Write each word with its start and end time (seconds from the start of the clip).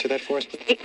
to 0.00 0.08
that 0.08 0.20
force. 0.22 0.46
The 0.46 0.76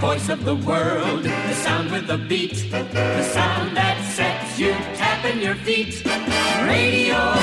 voice 0.00 0.28
of 0.28 0.44
the 0.44 0.54
world, 0.54 1.24
the 1.24 1.54
sound 1.54 1.90
with 1.90 2.06
the 2.06 2.16
beat, 2.16 2.70
the 2.70 3.24
sound 3.24 3.76
that 3.76 4.00
sets 4.14 4.56
you 4.58 4.70
tapping 4.94 5.40
your 5.40 5.56
feet. 5.56 6.04
Radio. 6.64 7.34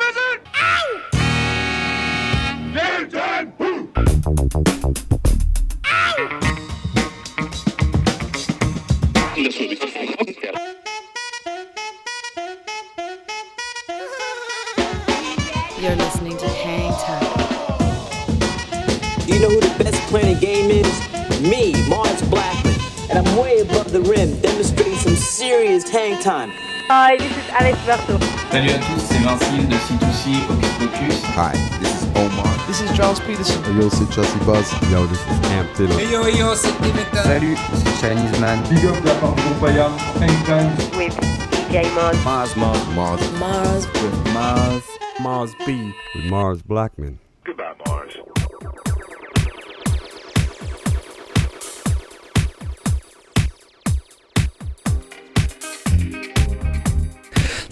Serious 25.79 25.89
hang 25.89 26.21
time. 26.21 26.51
Hi, 26.87 27.17
this 27.17 27.31
is 27.31 27.49
Alex 27.49 27.77
Berto. 27.79 28.19
Salut 28.51 28.69
à 28.69 28.77
tous, 28.77 29.01
c'est 29.01 29.17
Vincile 29.17 29.67
de 29.67 29.75
C2C 29.75 30.37
Hocus 30.49 30.71
Pocus. 30.79 31.23
Hi, 31.35 31.51
this 31.79 32.01
is 32.01 32.07
Omar. 32.15 32.47
This 32.67 32.81
is 32.81 32.95
Charles 32.95 33.19
Peterson. 33.19 33.59
Yo, 33.79 33.89
c'est 33.89 34.09
Chelsea 34.13 34.37
Buzz. 34.45 34.71
Yo, 34.91 35.05
this 35.07 35.19
is 35.19 35.39
Cam 35.49 35.67
Taylor. 35.75 35.99
Hey 35.99 36.11
yo, 36.11 36.27
yo, 36.27 36.55
c'est 36.55 36.71
Dimitra. 36.81 37.23
Salut, 37.23 37.57
c'est 37.73 38.07
Chinese 38.07 38.39
Man. 38.39 38.61
Big 38.69 38.85
up 38.85 38.95
la 39.03 39.15
part 39.15 39.35
du 39.35 39.41
groupe 39.41 39.69
IAM. 39.69 39.91
Anytime. 40.21 40.71
With 40.97 41.15
DJ 41.51 41.83
Mars. 41.93 42.23
Mars, 42.23 42.55
Mars, 42.55 42.79
Mars. 42.95 43.31
Mars. 43.39 43.87
With 44.01 44.33
Mars. 44.33 44.83
Mars 45.19 45.55
B. 45.65 45.93
With 46.15 46.25
Mars 46.25 46.61
Blackman. 46.61 47.17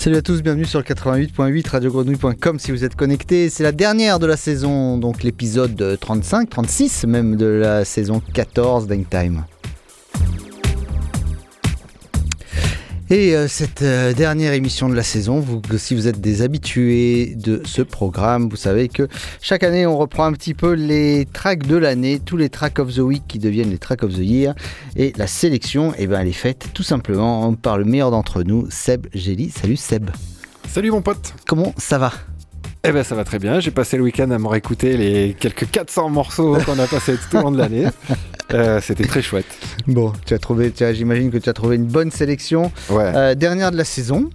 Salut 0.03 0.17
à 0.17 0.21
tous, 0.21 0.43
bienvenue 0.43 0.65
sur 0.65 0.79
le 0.79 0.83
88.8 0.83 1.69
radiogrenouille.com 1.69 2.59
si 2.59 2.71
vous 2.71 2.83
êtes 2.83 2.93
connectés. 2.93 3.49
C'est 3.49 3.63
la 3.63 3.71
dernière 3.71 4.19
de 4.19 4.25
la 4.27 4.35
saison, 4.35 4.97
donc 4.97 5.23
l'épisode 5.23 5.97
35, 5.97 6.49
36 6.49 7.05
même 7.05 7.37
de 7.37 7.45
la 7.45 7.85
saison 7.85 8.21
14 8.33 8.85
d'Hangtime. 8.85 9.45
Et 13.13 13.35
euh, 13.35 13.47
cette 13.47 13.83
euh, 13.83 14.11
dernière 14.11 14.53
émission 14.53 14.89
de 14.89 14.95
la 14.95 15.03
saison, 15.03 15.39
vous, 15.39 15.61
si 15.77 15.93
vous 15.93 16.07
êtes 16.07 16.19
des 16.19 16.41
habitués 16.41 17.35
de 17.35 17.61
ce 17.63 17.83
programme, 17.83 18.49
vous 18.49 18.55
savez 18.55 18.87
que 18.87 19.07
chaque 19.39 19.61
année 19.61 19.85
on 19.85 19.99
reprend 19.99 20.25
un 20.25 20.33
petit 20.33 20.55
peu 20.55 20.71
les 20.71 21.27
tracks 21.31 21.67
de 21.67 21.75
l'année, 21.75 22.19
tous 22.19 22.37
les 22.37 22.49
tracks 22.49 22.79
of 22.79 22.91
the 22.91 23.01
week 23.01 23.21
qui 23.27 23.37
deviennent 23.37 23.69
les 23.69 23.77
tracks 23.77 24.01
of 24.01 24.13
the 24.13 24.25
year. 24.25 24.55
Et 24.95 25.13
la 25.15 25.27
sélection, 25.27 25.93
eh 25.99 26.07
ben, 26.07 26.21
elle 26.21 26.29
est 26.29 26.31
faite 26.31 26.69
tout 26.73 26.81
simplement 26.81 27.53
par 27.53 27.77
le 27.77 27.85
meilleur 27.85 28.09
d'entre 28.09 28.41
nous, 28.41 28.65
Seb 28.71 29.05
Gély. 29.13 29.51
Salut 29.51 29.77
Seb. 29.77 30.09
Salut 30.67 30.89
mon 30.89 31.03
pote. 31.03 31.35
Comment 31.45 31.71
ça 31.77 31.99
va? 31.99 32.13
Eh 32.85 32.91
ben 32.91 33.01
ça 33.03 33.15
va 33.15 33.23
très 33.23 33.39
bien, 33.39 33.61
j'ai 33.61 33.71
passé 33.71 33.95
le 33.95 34.03
week-end 34.03 34.29
à 34.31 34.37
me 34.37 34.47
réécouter 34.47 34.97
les 34.97 35.33
quelques 35.39 35.69
400 35.71 36.09
morceaux 36.09 36.57
qu'on 36.65 36.77
a 36.79 36.85
passés 36.87 37.15
tout 37.15 37.37
au 37.37 37.41
long 37.41 37.51
de 37.51 37.57
l'année. 37.57 37.85
Euh, 38.53 38.79
C'était 38.81 39.05
très 39.05 39.23
chouette. 39.23 39.47
Bon, 39.87 40.13
tu 40.27 40.33
as 40.35 40.37
trouvé, 40.37 40.71
j'imagine 40.91 41.31
que 41.31 41.37
tu 41.39 41.49
as 41.49 41.53
trouvé 41.53 41.75
une 41.75 41.85
bonne 41.85 42.11
sélection. 42.11 42.71
Ouais. 42.91 43.11
Euh, 43.15 43.33
dernière 43.33 43.71
de 43.71 43.77
la 43.77 43.85
saison, 43.85 44.29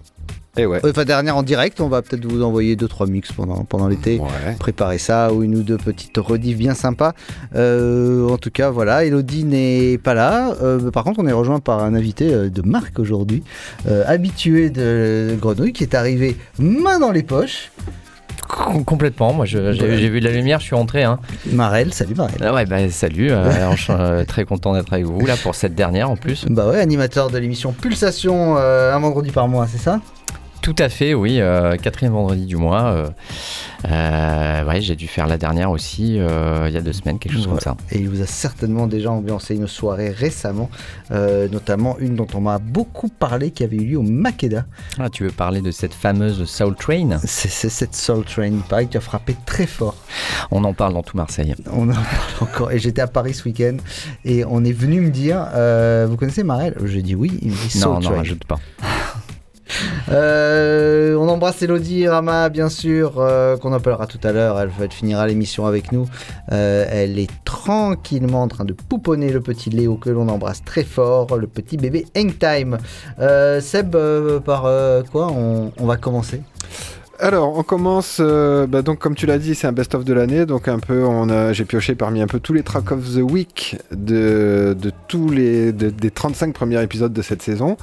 Et 0.56 0.66
ouais. 0.66 0.80
enfin 0.82 1.04
dernière 1.04 1.36
en 1.36 1.44
direct, 1.44 1.80
on 1.80 1.88
va 1.88 2.02
peut-être 2.02 2.24
vous 2.24 2.42
envoyer 2.42 2.74
2-3 2.74 3.08
mix 3.08 3.30
pendant, 3.30 3.62
pendant 3.64 3.86
l'été. 3.86 4.18
Ouais. 4.18 4.56
Préparez 4.58 4.98
ça, 4.98 5.32
ou 5.32 5.44
une 5.44 5.54
ou 5.54 5.62
deux 5.62 5.76
petites 5.76 6.16
rediffs 6.18 6.56
bien 6.56 6.74
sympas. 6.74 7.12
Euh, 7.54 8.28
en 8.28 8.38
tout 8.38 8.50
cas, 8.50 8.70
voilà, 8.70 9.04
Elodie 9.04 9.44
n'est 9.44 9.98
pas 9.98 10.14
là. 10.14 10.56
Euh, 10.62 10.90
par 10.90 11.04
contre, 11.04 11.20
on 11.20 11.26
est 11.28 11.32
rejoint 11.32 11.60
par 11.60 11.84
un 11.84 11.94
invité 11.94 12.32
euh, 12.32 12.48
de 12.48 12.62
marque 12.62 12.98
aujourd'hui, 12.98 13.44
euh, 13.86 14.02
habitué 14.08 14.70
de 14.70 15.36
Grenouille, 15.40 15.74
qui 15.74 15.84
est 15.84 15.94
arrivé 15.94 16.36
main 16.58 16.98
dans 16.98 17.12
les 17.12 17.22
poches. 17.22 17.70
Com- 18.48 18.84
Complètement, 18.84 19.32
moi 19.34 19.44
j'ai 19.46 19.72
j'ai 19.74 20.08
vu 20.08 20.20
de 20.20 20.24
la 20.24 20.32
lumière, 20.32 20.58
je 20.58 20.64
suis 20.64 20.74
rentré. 20.74 21.04
Hein. 21.04 21.18
Marel, 21.52 21.92
salut 21.92 22.14
Marel. 22.14 22.36
Ah 22.42 22.52
ouais, 22.54 22.64
bah 22.66 22.88
salut, 22.90 23.30
euh, 23.30 23.50
alors, 23.50 23.76
je 23.76 23.82
suis 23.82 23.92
euh, 23.92 24.24
très 24.24 24.44
content 24.44 24.72
d'être 24.74 24.92
avec 24.92 25.04
vous 25.04 25.24
là 25.26 25.34
pour 25.42 25.54
cette 25.54 25.74
dernière 25.74 26.10
en 26.10 26.16
plus. 26.16 26.46
Bah 26.48 26.66
ouais, 26.68 26.80
animateur 26.80 27.30
de 27.30 27.38
l'émission 27.38 27.72
Pulsation, 27.72 28.56
euh, 28.58 28.94
un 28.94 28.98
vendredi 29.00 29.30
par 29.30 29.48
mois, 29.48 29.66
c'est 29.70 29.78
ça? 29.78 30.00
Tout 30.60 30.74
à 30.78 30.88
fait, 30.90 31.14
oui, 31.14 31.40
euh, 31.40 31.76
quatrième 31.76 32.12
vendredi 32.12 32.44
du 32.44 32.56
mois. 32.56 32.82
euh, 32.92 33.08
euh, 33.90 34.64
ouais, 34.64 34.80
j'ai 34.82 34.96
dû 34.96 35.06
faire 35.06 35.26
la 35.26 35.38
dernière 35.38 35.70
aussi 35.70 36.18
euh, 36.18 36.66
il 36.68 36.74
y 36.74 36.76
a 36.76 36.80
deux 36.82 36.92
semaines, 36.92 37.18
quelque 37.18 37.34
chose 37.34 37.46
comme 37.46 37.60
ça. 37.60 37.76
Et 37.90 37.98
il 37.98 38.08
vous 38.10 38.20
a 38.20 38.26
certainement 38.26 38.86
déjà 38.86 39.10
ambiancé 39.10 39.54
une 39.54 39.66
soirée 39.68 40.10
récemment, 40.10 40.68
notamment 41.10 41.96
une 42.00 42.16
dont 42.16 42.26
on 42.34 42.40
m'a 42.40 42.58
beaucoup 42.58 43.08
parlé 43.08 43.50
qui 43.50 43.64
avait 43.64 43.76
eu 43.76 43.84
lieu 43.86 43.98
au 43.98 44.02
Makeda. 44.02 44.66
Ah, 44.98 45.08
tu 45.08 45.24
veux 45.24 45.30
parler 45.30 45.62
de 45.62 45.70
cette 45.70 45.94
fameuse 45.94 46.44
Soul 46.44 46.74
Train? 46.74 47.18
C'est 47.24 47.48
cette 47.70 47.94
Soul 47.94 48.24
Train, 48.24 48.52
pareil, 48.68 48.88
qui 48.88 48.96
a 48.98 49.00
frappé 49.00 49.36
très 49.46 49.66
fort. 49.66 49.96
On 50.50 50.64
en 50.64 50.74
parle 50.74 50.92
dans 50.92 51.02
tout 51.02 51.16
Marseille. 51.16 51.54
On 51.72 51.88
en 51.88 51.92
parle 51.94 52.04
encore. 52.40 52.72
Et 52.72 52.78
j'étais 52.78 53.00
à 53.00 53.06
Paris 53.06 53.32
ce 53.34 53.44
week-end 53.44 53.76
et 54.24 54.44
on 54.44 54.64
est 54.64 54.72
venu 54.72 55.00
me 55.00 55.10
dire 55.10 55.46
Vous 56.08 56.16
connaissez 56.16 56.42
Marel? 56.42 56.74
J'ai 56.84 57.02
dit 57.02 57.14
oui. 57.14 57.38
Il 57.42 57.52
me 57.52 57.56
dit 57.56 57.70
Soul 57.70 57.82
Non, 57.92 57.94
non, 57.94 58.10
Train. 58.10 58.16
rajoute 58.16 58.44
pas. 58.44 58.58
Euh, 60.10 61.14
on 61.16 61.28
embrasse 61.28 61.62
Elodie 61.62 62.08
Rama, 62.08 62.48
bien 62.48 62.68
sûr, 62.68 63.14
euh, 63.18 63.56
qu'on 63.56 63.72
appellera 63.72 64.06
tout 64.06 64.20
à 64.22 64.32
l'heure. 64.32 64.58
Elle, 64.60 64.90
finira 64.90 65.26
l'émission 65.26 65.66
avec 65.66 65.92
nous. 65.92 66.06
Euh, 66.52 66.86
elle 66.90 67.18
est 67.18 67.30
tranquillement 67.44 68.42
en 68.42 68.48
train 68.48 68.64
de 68.64 68.72
pouponner 68.72 69.30
le 69.30 69.40
petit 69.40 69.70
Léo 69.70 69.96
que 69.96 70.10
l'on 70.10 70.28
embrasse 70.28 70.64
très 70.64 70.84
fort, 70.84 71.36
le 71.36 71.46
petit 71.46 71.76
bébé 71.76 72.06
Hangtime. 72.16 72.78
Seb, 73.60 73.96
par 74.44 74.62
quoi 75.10 75.30
on 75.32 75.86
va 75.86 75.96
commencer? 75.96 76.42
Alors, 77.20 77.58
on 77.58 77.64
commence, 77.64 78.18
euh, 78.20 78.68
bah, 78.68 78.82
donc 78.82 79.00
comme 79.00 79.16
tu 79.16 79.26
l'as 79.26 79.38
dit, 79.38 79.56
c'est 79.56 79.66
un 79.66 79.72
best-of 79.72 80.04
de 80.04 80.12
l'année, 80.12 80.46
donc 80.46 80.68
un 80.68 80.78
peu, 80.78 81.04
on 81.04 81.28
a, 81.30 81.52
j'ai 81.52 81.64
pioché 81.64 81.96
parmi 81.96 82.22
un 82.22 82.28
peu 82.28 82.38
tous 82.38 82.52
les 82.52 82.62
tracks 82.62 82.92
of 82.92 83.00
the 83.12 83.22
week 83.28 83.76
de, 83.90 84.76
de 84.80 84.92
tous 85.08 85.28
les, 85.28 85.72
de- 85.72 85.90
des 85.90 86.12
35 86.12 86.54
premiers 86.54 86.80
épisodes 86.82 87.12
de 87.12 87.22
cette 87.22 87.42
saison, 87.42 87.76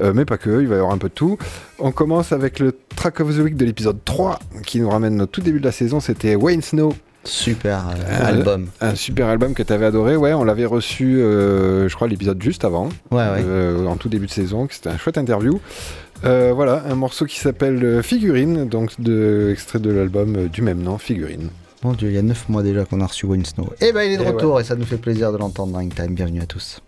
Euh, 0.00 0.12
mais 0.14 0.24
pas 0.24 0.38
que, 0.38 0.60
il 0.62 0.68
va 0.68 0.76
y 0.76 0.78
avoir 0.78 0.94
un 0.94 0.98
peu 0.98 1.08
de 1.08 1.14
tout. 1.14 1.36
On 1.80 1.90
commence 1.90 2.30
avec 2.32 2.58
le 2.60 2.72
track 2.96 3.18
of 3.20 3.36
the 3.36 3.40
week 3.40 3.56
de 3.56 3.64
l'épisode 3.64 3.98
3, 4.04 4.38
qui 4.64 4.80
nous 4.80 4.88
ramène 4.88 5.20
au 5.20 5.26
tout 5.26 5.40
début 5.40 5.58
de 5.60 5.64
la 5.64 5.72
saison, 5.72 5.98
c'était 6.00 6.36
Wayne 6.36 6.62
Snow, 6.62 6.94
Super 7.24 7.84
euh, 7.90 8.24
album. 8.26 8.68
un 8.80 8.94
super 8.94 9.26
album 9.26 9.52
que 9.52 9.62
tu 9.62 9.72
avais 9.74 9.84
adoré, 9.86 10.16
ouais, 10.16 10.32
on 10.32 10.42
l'avait 10.44 10.64
reçu, 10.64 11.16
je 11.20 11.92
crois, 11.94 12.08
l'épisode 12.08 12.40
juste 12.42 12.64
avant, 12.64 12.88
Ouais, 13.10 13.18
ouais. 13.18 13.86
en 13.86 13.96
tout 13.96 14.08
début 14.08 14.26
de 14.26 14.30
saison, 14.30 14.66
c'était 14.70 14.88
un 14.88 14.96
chouette 14.96 15.18
interview. 15.18 15.60
Euh, 16.24 16.52
voilà, 16.54 16.82
un 16.86 16.94
morceau 16.94 17.24
qui 17.24 17.38
s'appelle 17.38 17.82
euh, 17.82 18.02
Figurine, 18.02 18.68
donc 18.68 19.00
de, 19.00 19.48
extrait 19.50 19.78
de 19.78 19.90
l'album 19.90 20.36
euh, 20.36 20.48
du 20.48 20.60
même 20.60 20.82
nom, 20.82 20.98
Figurine. 20.98 21.48
Mon 21.82 21.92
dieu, 21.92 22.10
il 22.10 22.14
y 22.14 22.18
a 22.18 22.22
9 22.22 22.50
mois 22.50 22.62
déjà 22.62 22.84
qu'on 22.84 23.00
a 23.00 23.06
reçu 23.06 23.24
Wayne 23.24 23.44
Snow. 23.44 23.72
Et 23.80 23.92
ben 23.92 24.02
il 24.02 24.12
est 24.12 24.18
de 24.18 24.24
Eh 24.24 24.28
retour 24.28 24.60
et 24.60 24.64
ça 24.64 24.76
nous 24.76 24.84
fait 24.84 24.98
plaisir 24.98 25.32
de 25.32 25.38
l'entendre 25.38 25.72
dans 25.72 25.78
Hangtime. 25.78 26.14
Bienvenue 26.14 26.42
à 26.42 26.46
tous. 26.46 26.82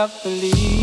I 0.00 0.08
believe. 0.22 0.79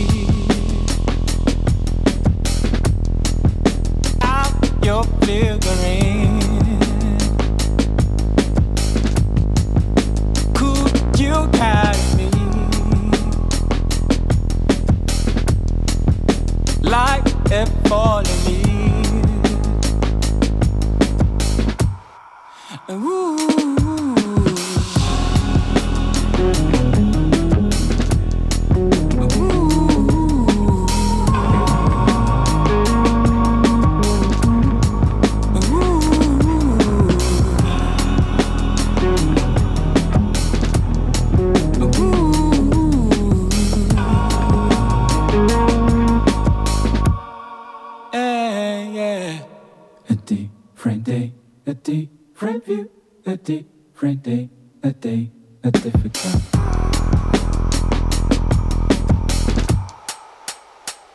Different 53.98 54.22
day, 54.22 54.48
a 54.84 54.92
day, 54.92 55.32
a 55.64 55.72
difficult. 55.72 56.44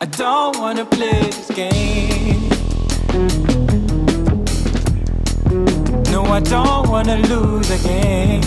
I 0.01 0.05
don't 0.17 0.59
wanna 0.59 0.83
play 0.83 1.21
this 1.21 1.49
game. 1.51 2.49
No, 6.11 6.25
I 6.25 6.41
don't 6.41 6.89
wanna 6.89 7.19
lose 7.31 7.69
again. 7.79 8.41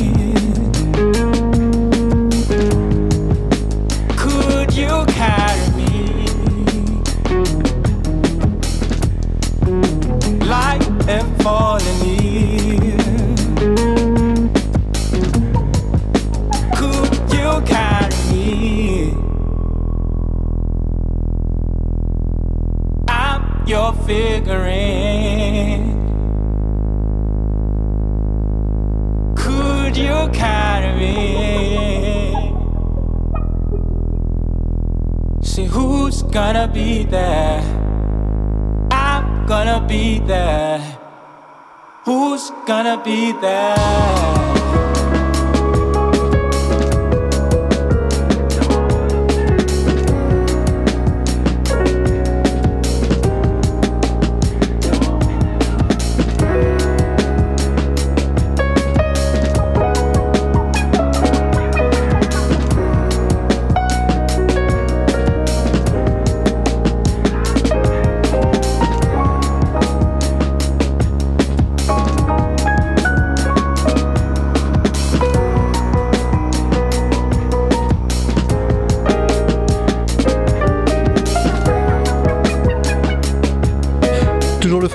Could 4.18 4.74
you 4.76 5.06
carry 5.16 5.68
me 5.78 5.96
like 10.44 10.82
a 11.08 11.24
falling 11.42 12.05
your 24.06 24.40
figurine. 24.40 26.04
Could 29.36 29.96
you 29.96 30.28
carry? 30.32 31.14
See 35.42 35.64
who's 35.64 36.22
gonna 36.22 36.68
be 36.68 37.04
there? 37.04 37.60
I'm 38.90 39.46
gonna 39.46 39.84
be 39.86 40.18
there. 40.20 40.80
Who's 42.04 42.50
gonna 42.66 43.02
be 43.02 43.32
there? 43.32 44.35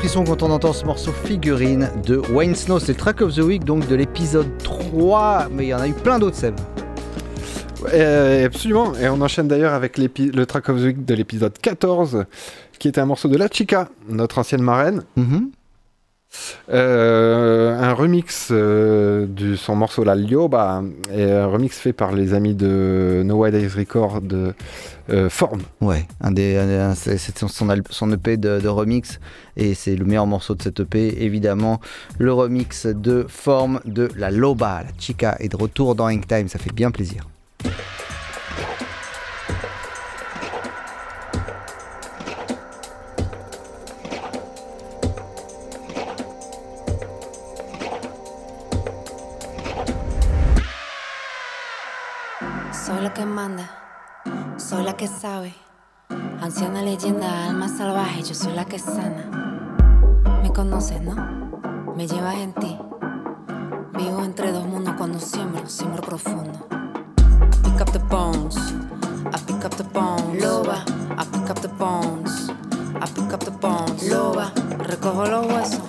Frisson 0.01 0.23
quand 0.23 0.41
on 0.41 0.49
entend 0.49 0.73
ce 0.73 0.83
morceau 0.83 1.11
figurine 1.11 1.91
de 2.07 2.17
Wayne 2.33 2.55
Snow. 2.55 2.79
C'est 2.79 2.93
le 2.93 2.97
track 2.97 3.21
of 3.21 3.35
the 3.35 3.41
week, 3.41 3.65
donc 3.65 3.87
de 3.87 3.93
l'épisode 3.93 4.47
3, 4.63 5.49
mais 5.51 5.65
il 5.65 5.69
y 5.69 5.73
en 5.75 5.79
a 5.79 5.87
eu 5.87 5.93
plein 5.93 6.17
d'autres, 6.17 6.37
Seb. 6.37 6.55
Euh, 7.93 8.43
absolument, 8.43 8.95
et 8.95 9.07
on 9.09 9.21
enchaîne 9.21 9.47
d'ailleurs 9.47 9.75
avec 9.75 9.99
le 9.99 10.45
track 10.45 10.69
of 10.69 10.79
the 10.79 10.85
week 10.85 11.05
de 11.05 11.13
l'épisode 11.13 11.55
14, 11.55 12.25
qui 12.79 12.87
était 12.87 12.99
un 12.99 13.05
morceau 13.05 13.27
de 13.27 13.37
La 13.37 13.47
Chica, 13.47 13.89
notre 14.09 14.39
ancienne 14.39 14.63
marraine. 14.63 15.03
Euh, 16.69 17.77
un 17.77 17.93
remix 17.93 18.49
euh, 18.51 19.25
de 19.27 19.55
son 19.55 19.75
morceau 19.75 20.03
La 20.03 20.15
Lioba, 20.15 20.83
et 21.13 21.29
un 21.29 21.47
remix 21.47 21.77
fait 21.77 21.93
par 21.93 22.13
les 22.13 22.33
amis 22.33 22.55
de 22.55 23.21
No 23.25 23.43
Wide 23.43 23.55
Eyes 23.55 23.67
Record 23.67 24.21
de 24.21 24.53
euh, 25.09 25.29
Form. 25.29 25.61
Ouais, 25.81 26.07
un 26.21 26.31
des, 26.31 26.59
c'est 26.95 27.37
son, 27.37 27.47
son 27.47 28.11
EP 28.11 28.37
de, 28.37 28.59
de 28.59 28.67
remix 28.67 29.19
et 29.57 29.73
c'est 29.73 29.95
le 29.95 30.05
meilleur 30.05 30.27
morceau 30.27 30.55
de 30.55 30.61
cet 30.61 30.79
EP. 30.79 31.23
Évidemment, 31.23 31.81
le 32.17 32.31
remix 32.31 32.85
de 32.85 33.25
forme 33.27 33.81
de 33.85 34.09
la 34.15 34.31
Loba, 34.31 34.83
la 34.83 34.91
Chica, 34.97 35.35
est 35.39 35.49
de 35.49 35.57
retour 35.57 35.95
dans 35.95 36.07
Hang 36.07 36.25
Time. 36.25 36.47
Ça 36.47 36.59
fait 36.59 36.73
bien 36.73 36.91
plaisir. 36.91 37.27
La 53.11 53.15
que 53.15 53.25
manda, 53.25 53.69
soy 54.55 54.83
la 54.83 54.93
que 54.93 55.05
sabe. 55.05 55.53
Anciana 56.39 56.81
leyenda, 56.81 57.47
alma 57.47 57.67
salvaje, 57.67 58.23
yo 58.23 58.33
soy 58.33 58.53
la 58.53 58.63
que 58.63 58.79
sana. 58.79 60.21
Me 60.41 60.53
conoces, 60.53 61.01
¿no? 61.01 61.15
Me 61.97 62.07
llevas 62.07 62.35
en 62.35 62.53
ti. 62.53 62.79
Vivo 63.97 64.23
entre 64.23 64.53
dos 64.53 64.65
mundos 64.65 64.93
cuando 64.97 65.19
siembro, 65.19 65.67
siembro 65.67 66.01
profundo. 66.01 66.67
Pick 67.63 67.81
up 67.81 67.91
the 67.91 67.99
bones, 67.99 68.55
I 69.25 69.37
pick 69.45 69.65
up 69.65 69.75
the 69.75 69.83
bones. 69.83 70.41
Loba, 70.41 70.85
I 71.17 71.25
pick 71.33 71.49
up 71.49 71.59
the 71.59 71.67
bones, 71.67 72.49
I 72.95 73.07
pick 73.13 73.33
up 73.33 73.43
the 73.43 73.51
bones. 73.51 74.09
Loba, 74.09 74.53
recojo 74.87 75.25
los 75.25 75.47
huesos, 75.47 75.81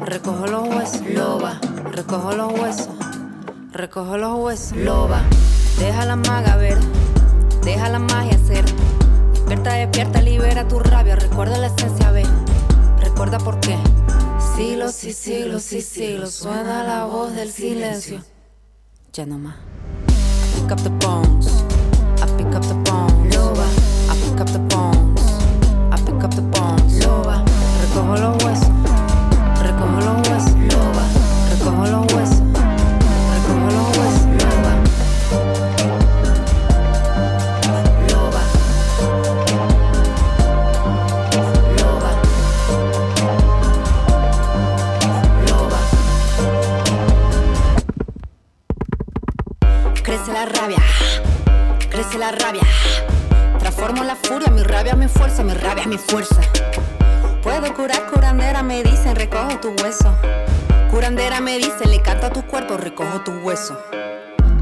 recojo 0.00 0.46
los 0.46 0.66
huesos. 0.66 1.02
Loba, 1.10 1.60
recojo 1.92 2.32
los 2.32 2.58
huesos, 2.58 2.88
recojo 3.70 4.16
los 4.16 4.38
huesos. 4.38 4.78
Loba, 4.78 5.20
deja 5.78 6.04
la 6.04 6.16
maga 6.16 6.56
ver, 6.56 6.78
deja 7.62 7.88
la 7.88 7.98
magia 7.98 8.38
ser. 8.38 8.64
Despierta, 9.34 9.72
despierta, 9.74 10.20
libera 10.20 10.68
tu 10.68 10.78
rabia, 10.78 11.16
recuerda 11.16 11.58
la 11.58 11.68
esencia, 11.68 12.10
ve. 12.10 12.24
Recuerda 13.00 13.38
por 13.38 13.58
qué. 13.60 13.76
Siglos 14.56 15.04
y 15.04 15.12
siglos 15.12 15.72
y 15.72 15.80
siglos 15.80 16.34
suena 16.34 16.82
la 16.82 17.04
voz 17.04 17.34
del 17.34 17.50
silencio. 17.50 18.22
Ya 19.12 19.24
no 19.24 19.38
más. 19.38 19.56
Pick 20.54 20.72
up 20.72 20.82
the 20.82 20.90
bones. 20.90 21.64
I 22.20 22.26
pick 22.36 22.54
up 22.54 22.62
the 22.62 22.74
bones. 22.74 23.34
Loba. 23.34 23.66
I 24.10 24.16
pick 24.20 24.40
up 24.40 24.50
the 24.52 24.58
bones. 24.58 25.22
I 25.92 25.96
pick 26.04 26.22
up 26.22 26.34
the 26.34 26.42
bones. 26.42 27.04
Loba. 27.06 27.44
Recojo 27.80 28.16
los 28.16 28.44
huesos. 28.44 28.68
Recojo 29.62 30.00
los 30.00 30.28
huesos. 30.28 30.57
Rabia. 52.32 52.62
Transformo 53.58 54.04
la 54.04 54.16
furia, 54.16 54.50
mi 54.50 54.62
rabia, 54.62 54.94
mi 54.94 55.08
fuerza, 55.08 55.42
mi 55.42 55.54
rabia, 55.54 55.86
mi 55.86 55.98
fuerza. 55.98 56.40
Puedo 57.42 57.74
curar, 57.74 58.06
curandera, 58.12 58.62
me 58.62 58.82
dicen, 58.82 59.16
recojo 59.16 59.58
tu 59.60 59.74
hueso. 59.82 60.14
Curandera 60.90 61.40
me 61.40 61.58
dice, 61.58 61.86
le 61.86 62.00
canto 62.02 62.26
a 62.26 62.30
tu 62.30 62.42
cuerpo, 62.46 62.76
recojo 62.76 63.20
tu 63.20 63.32
hueso. 63.42 63.78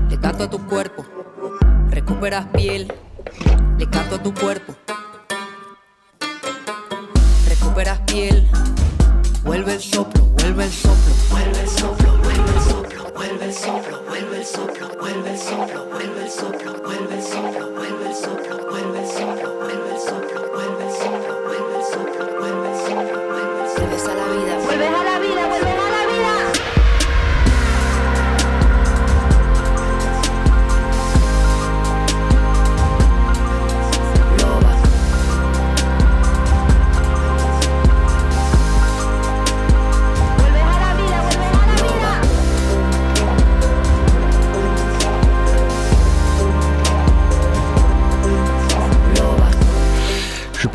Le 0.09 0.19
canto 0.19 0.45
a 0.45 0.51
tu 0.51 0.65
cuerpo, 0.67 1.05
recuperas 1.91 2.47
piel. 2.47 2.93
Le 3.79 3.89
canto 3.91 4.17
a 4.17 4.23
tu 4.23 4.33
cuerpo, 4.35 4.75
recuperas 7.49 7.99
piel. 8.07 8.49
Vuelve 9.45 9.75
el 9.75 9.81
soplo, 9.81 10.25
vuelve 10.25 10.65
el 10.65 10.73
soplo, 10.73 11.15
vuelve 11.31 11.61
el 11.61 11.69
soplo, 11.69 12.19
vuelve 12.19 12.53
el 12.53 12.61
soplo, 12.63 13.13
vuelve 13.15 13.45
el 13.45 13.55
soplo, 13.55 14.03
vuelve 14.19 14.39
el 14.39 14.47
soplo, 14.47 14.89
vuelve 14.99 15.31
el 15.31 15.39
soplo, 15.39 15.85
vuelve 15.87 16.25
el 16.25 16.31
soplo, 16.31 16.73
vuelve 16.83 17.17
el 17.17 17.23
soplo, 17.23 17.76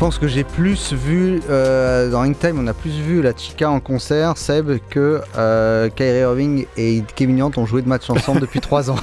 pense 0.02 0.18
que 0.18 0.26
j'ai 0.26 0.42
plus 0.42 0.92
vu, 0.92 1.40
euh, 1.48 2.10
dans 2.10 2.24
Hangtime, 2.24 2.58
on 2.58 2.66
a 2.66 2.74
plus 2.74 2.90
vu 2.90 3.22
la 3.22 3.32
Chica 3.36 3.70
en 3.70 3.78
concert, 3.78 4.36
Seb, 4.36 4.78
que 4.90 5.20
euh, 5.38 5.90
Kyrie 5.90 6.22
Irving 6.22 6.66
et 6.76 7.04
Kevin 7.14 7.36
Durant 7.36 7.52
ont 7.56 7.66
joué 7.66 7.82
de 7.82 7.88
matchs 7.88 8.10
ensemble 8.10 8.40
depuis 8.40 8.58
3 8.60 8.90
ans. 8.90 8.96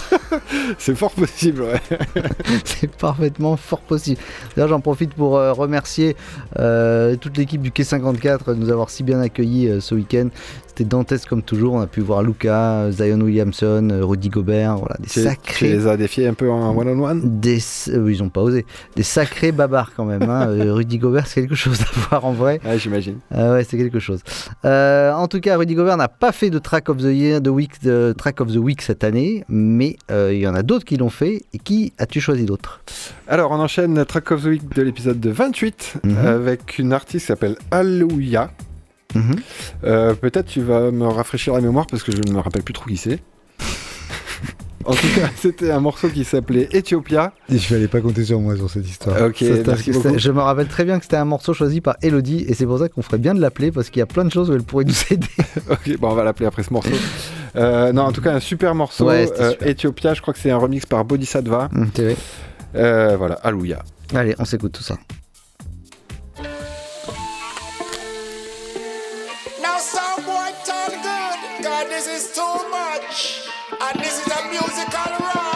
C'est 0.78 0.96
fort 0.96 1.12
possible, 1.12 1.62
ouais. 1.62 1.80
C'est 2.66 2.94
parfaitement 2.94 3.56
fort 3.56 3.80
possible. 3.80 4.20
D'ailleurs, 4.58 4.68
j'en 4.68 4.82
profite 4.82 5.14
pour 5.14 5.38
euh, 5.38 5.54
remercier 5.54 6.18
toute 7.22 7.38
l'équipe 7.38 7.62
du 7.62 7.72
Quai 7.72 7.86
54 7.86 8.54
de 8.54 8.56
nous 8.56 8.70
avoir 8.70 8.90
si 8.90 9.04
bien 9.04 9.22
accueillis 9.22 9.80
ce 9.80 9.96
week-end. 9.96 10.28
C'était 10.80 10.90
dantesque 10.92 11.28
comme 11.28 11.42
toujours. 11.42 11.74
On 11.74 11.82
a 11.82 11.88
pu 11.88 12.00
voir 12.00 12.24
Luca, 12.24 12.90
Zion 12.92 13.20
Williamson, 13.20 13.90
euh, 13.92 14.06
Rudy 14.06 14.30
Gobert, 14.30 14.78
voilà, 14.78 14.96
des 14.98 15.08
Tu, 15.08 15.20
tu 15.20 15.26
sacrés. 15.26 15.68
les 15.74 15.88
as 15.88 15.98
défiés 15.98 16.26
un 16.26 16.34
peu 16.34 16.50
en 16.50 16.74
one-on-one 16.74 17.40
Des, 17.42 17.58
euh, 17.90 18.10
ils 18.10 18.24
ont 18.24 18.30
pas 18.30 18.40
osé. 18.42 18.66
Des 18.96 19.04
sacrés 19.04 19.52
babards 19.52 19.92
quand 19.96 20.06
même. 20.06 20.24
hein. 20.24 20.48
Euh, 20.60 20.74
Rudy 20.74 20.98
Gobert, 21.00 21.28
c'est 21.28 21.42
quelque 21.42 21.56
chose 21.56 21.82
à 21.82 22.00
voir 22.10 22.24
en 22.26 22.32
vrai. 22.32 22.62
Ouais, 22.64 22.80
j'imagine. 22.80 23.18
Ah 23.30 23.52
ouais, 23.52 23.66
c'est 23.66 23.76
quelque 23.78 24.00
chose. 24.00 24.22
Euh, 24.64 25.12
en 25.12 25.28
tout 25.28 25.42
cas, 25.42 25.58
Rudy 25.58 25.76
Gobert 25.76 25.98
n'a 25.98 26.08
pas 26.08 26.32
fait 26.32 26.50
de 26.50 26.60
track 26.60 26.88
of 26.88 26.98
the 27.00 27.12
year, 27.12 27.42
de 27.42 27.50
week, 27.50 27.84
de 27.84 28.14
track 28.18 28.40
of 28.40 28.48
the 28.54 28.58
week 28.58 28.82
cette 28.82 29.04
année, 29.04 29.44
mais 29.50 29.98
il 30.10 30.38
y 30.40 30.48
en 30.48 30.56
a 30.56 30.64
d'autres 30.64 30.86
qui 30.86 30.96
l'ont 30.96 31.10
fait. 31.10 31.44
Et 31.54 31.60
qui 31.60 31.92
as-tu 31.98 32.22
choisi 32.22 32.46
d'autres 32.46 32.80
Alors, 33.28 33.52
on 33.52 33.60
enchaîne 33.60 34.06
Track 34.06 34.32
of 34.32 34.44
the 34.44 34.48
Week 34.48 34.74
de 34.76 34.82
l'épisode 34.82 35.20
de 35.20 35.30
28 35.30 35.96
Mhm. 36.06 36.18
avec 36.26 36.80
une 36.80 36.94
artiste 36.94 37.26
qui 37.26 37.28
s'appelle 37.28 37.58
Alouya. 37.72 38.52
Mhm. 39.16 39.36
Euh, 39.86 40.14
Peut-être 40.14 40.46
tu 40.48 40.62
vas 40.62 40.92
me 40.92 41.06
rafraîchir 41.08 41.54
la 41.54 41.62
mémoire 41.62 41.88
parce 41.88 42.04
que 42.04 42.12
je 42.12 42.22
ne 42.22 42.32
me 42.34 42.40
rappelle 42.40 42.64
plus 42.64 42.74
trop 42.74 42.86
qui 42.86 42.98
c'est. 42.98 43.20
en 44.86 44.94
tout 44.94 45.08
cas, 45.16 45.30
c'était 45.36 45.72
un 45.72 45.80
morceau 45.80 46.10
qui 46.10 46.24
s'appelait 46.24 46.70
Ethiopia. 46.72 47.34
Je 47.50 47.74
n'allais 47.74 47.88
pas 47.88 48.02
compter 48.02 48.24
sur 48.24 48.40
moi 48.40 48.56
sur 48.56 48.70
cette 48.70 48.88
histoire. 48.88 49.22
Ok, 49.24 49.44
merci 49.66 49.92
beaucoup. 49.92 50.18
je 50.18 50.32
me 50.32 50.40
rappelle 50.42 50.68
très 50.68 50.86
bien 50.86 50.98
que 51.00 51.06
c'était 51.06 51.18
un 51.18 51.26
morceau 51.26 51.54
choisi 51.54 51.82
par 51.82 51.98
Elodie 52.02 52.46
et 52.48 52.54
c'est 52.54 52.66
pour 52.66 52.80
ça 52.80 52.88
qu'on 52.90 53.02
ferait 53.02 53.18
bien 53.18 53.34
de 53.34 53.42
l'appeler 53.42 53.72
parce 53.72 53.90
qu'il 53.90 54.00
y 54.00 54.04
a 54.04 54.08
plein 54.08 54.26
de 54.26 54.32
choses 54.32 54.50
où 54.50 54.54
elle 54.54 54.64
pourrait 54.64 54.86
nous 54.86 54.94
aider. 55.12 55.28
ok, 55.70 55.98
bon, 56.00 56.12
on 56.12 56.16
va 56.16 56.24
l'appeler 56.24 56.46
après 56.48 56.64
ce 56.64 56.72
morceau. 56.74 56.90
Euh, 57.56 57.92
non, 57.92 58.04
en 58.04 58.12
tout 58.12 58.22
cas, 58.22 58.34
un 58.36 58.40
super 58.40 58.74
morceau. 58.76 59.06
Ouais, 59.06 59.28
Euh, 59.40 59.52
super. 59.52 59.68
Ethiopia, 59.68 60.14
je 60.14 60.22
crois 60.22 60.34
que 60.34 60.40
c'est 60.40 60.52
un 60.52 60.58
remix 60.58 60.86
par 60.86 61.04
Bodhisattva. 61.04 61.70
Euh, 62.76 63.16
voilà, 63.18 63.36
Alouya. 63.44 63.84
Allez, 64.14 64.36
on 64.40 64.46
s'écoute 64.46 64.72
tout 64.72 64.84
ça. 64.84 64.98
God 71.62 71.88
this 71.88 72.08
is 72.08 72.34
too 72.34 72.70
much, 72.70 73.50
and 73.82 74.00
this 74.00 74.26
is 74.26 74.32
a 74.32 74.50
musical 74.50 75.26
rush. 75.26 75.49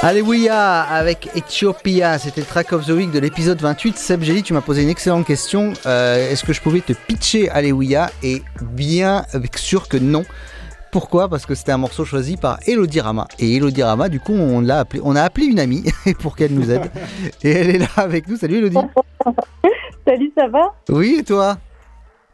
Alléluia 0.00 0.82
avec 0.82 1.28
Ethiopia, 1.34 2.18
c'était 2.18 2.42
le 2.42 2.46
track 2.46 2.72
of 2.72 2.86
the 2.86 2.90
week 2.90 3.10
de 3.10 3.18
l'épisode 3.18 3.60
28. 3.60 3.96
Seb 3.98 4.22
Jelly, 4.22 4.44
tu 4.44 4.52
m'as 4.52 4.60
posé 4.60 4.82
une 4.82 4.88
excellente 4.90 5.26
question. 5.26 5.72
Euh, 5.86 6.30
Est-ce 6.30 6.44
que 6.44 6.52
je 6.52 6.60
pouvais 6.60 6.80
te 6.80 6.92
pitcher 6.92 7.50
Alléluia 7.50 8.08
Et 8.22 8.42
bien 8.62 9.24
sûr 9.56 9.88
que 9.88 9.96
non? 9.96 10.24
Pourquoi? 10.92 11.28
Parce 11.28 11.46
que 11.46 11.56
c'était 11.56 11.72
un 11.72 11.78
morceau 11.78 12.04
choisi 12.04 12.36
par 12.36 12.60
Elodie 12.66 13.00
Rama. 13.00 13.26
Et 13.40 13.56
Elodie 13.56 13.82
Rama, 13.82 14.08
du 14.08 14.20
coup, 14.20 14.34
on, 14.34 14.60
l'a 14.60 14.80
appelé, 14.80 15.02
on 15.04 15.16
a 15.16 15.22
appelé 15.22 15.46
une 15.46 15.58
amie 15.58 15.84
pour 16.20 16.36
qu'elle 16.36 16.54
nous 16.54 16.70
aide. 16.70 16.90
Et 17.42 17.50
elle 17.50 17.70
est 17.70 17.78
là 17.78 17.88
avec 17.96 18.28
nous. 18.28 18.36
Salut 18.36 18.58
Elodie. 18.58 18.78
Salut, 20.06 20.32
ça 20.38 20.46
va? 20.46 20.74
Oui, 20.88 21.16
et 21.18 21.24
toi? 21.24 21.58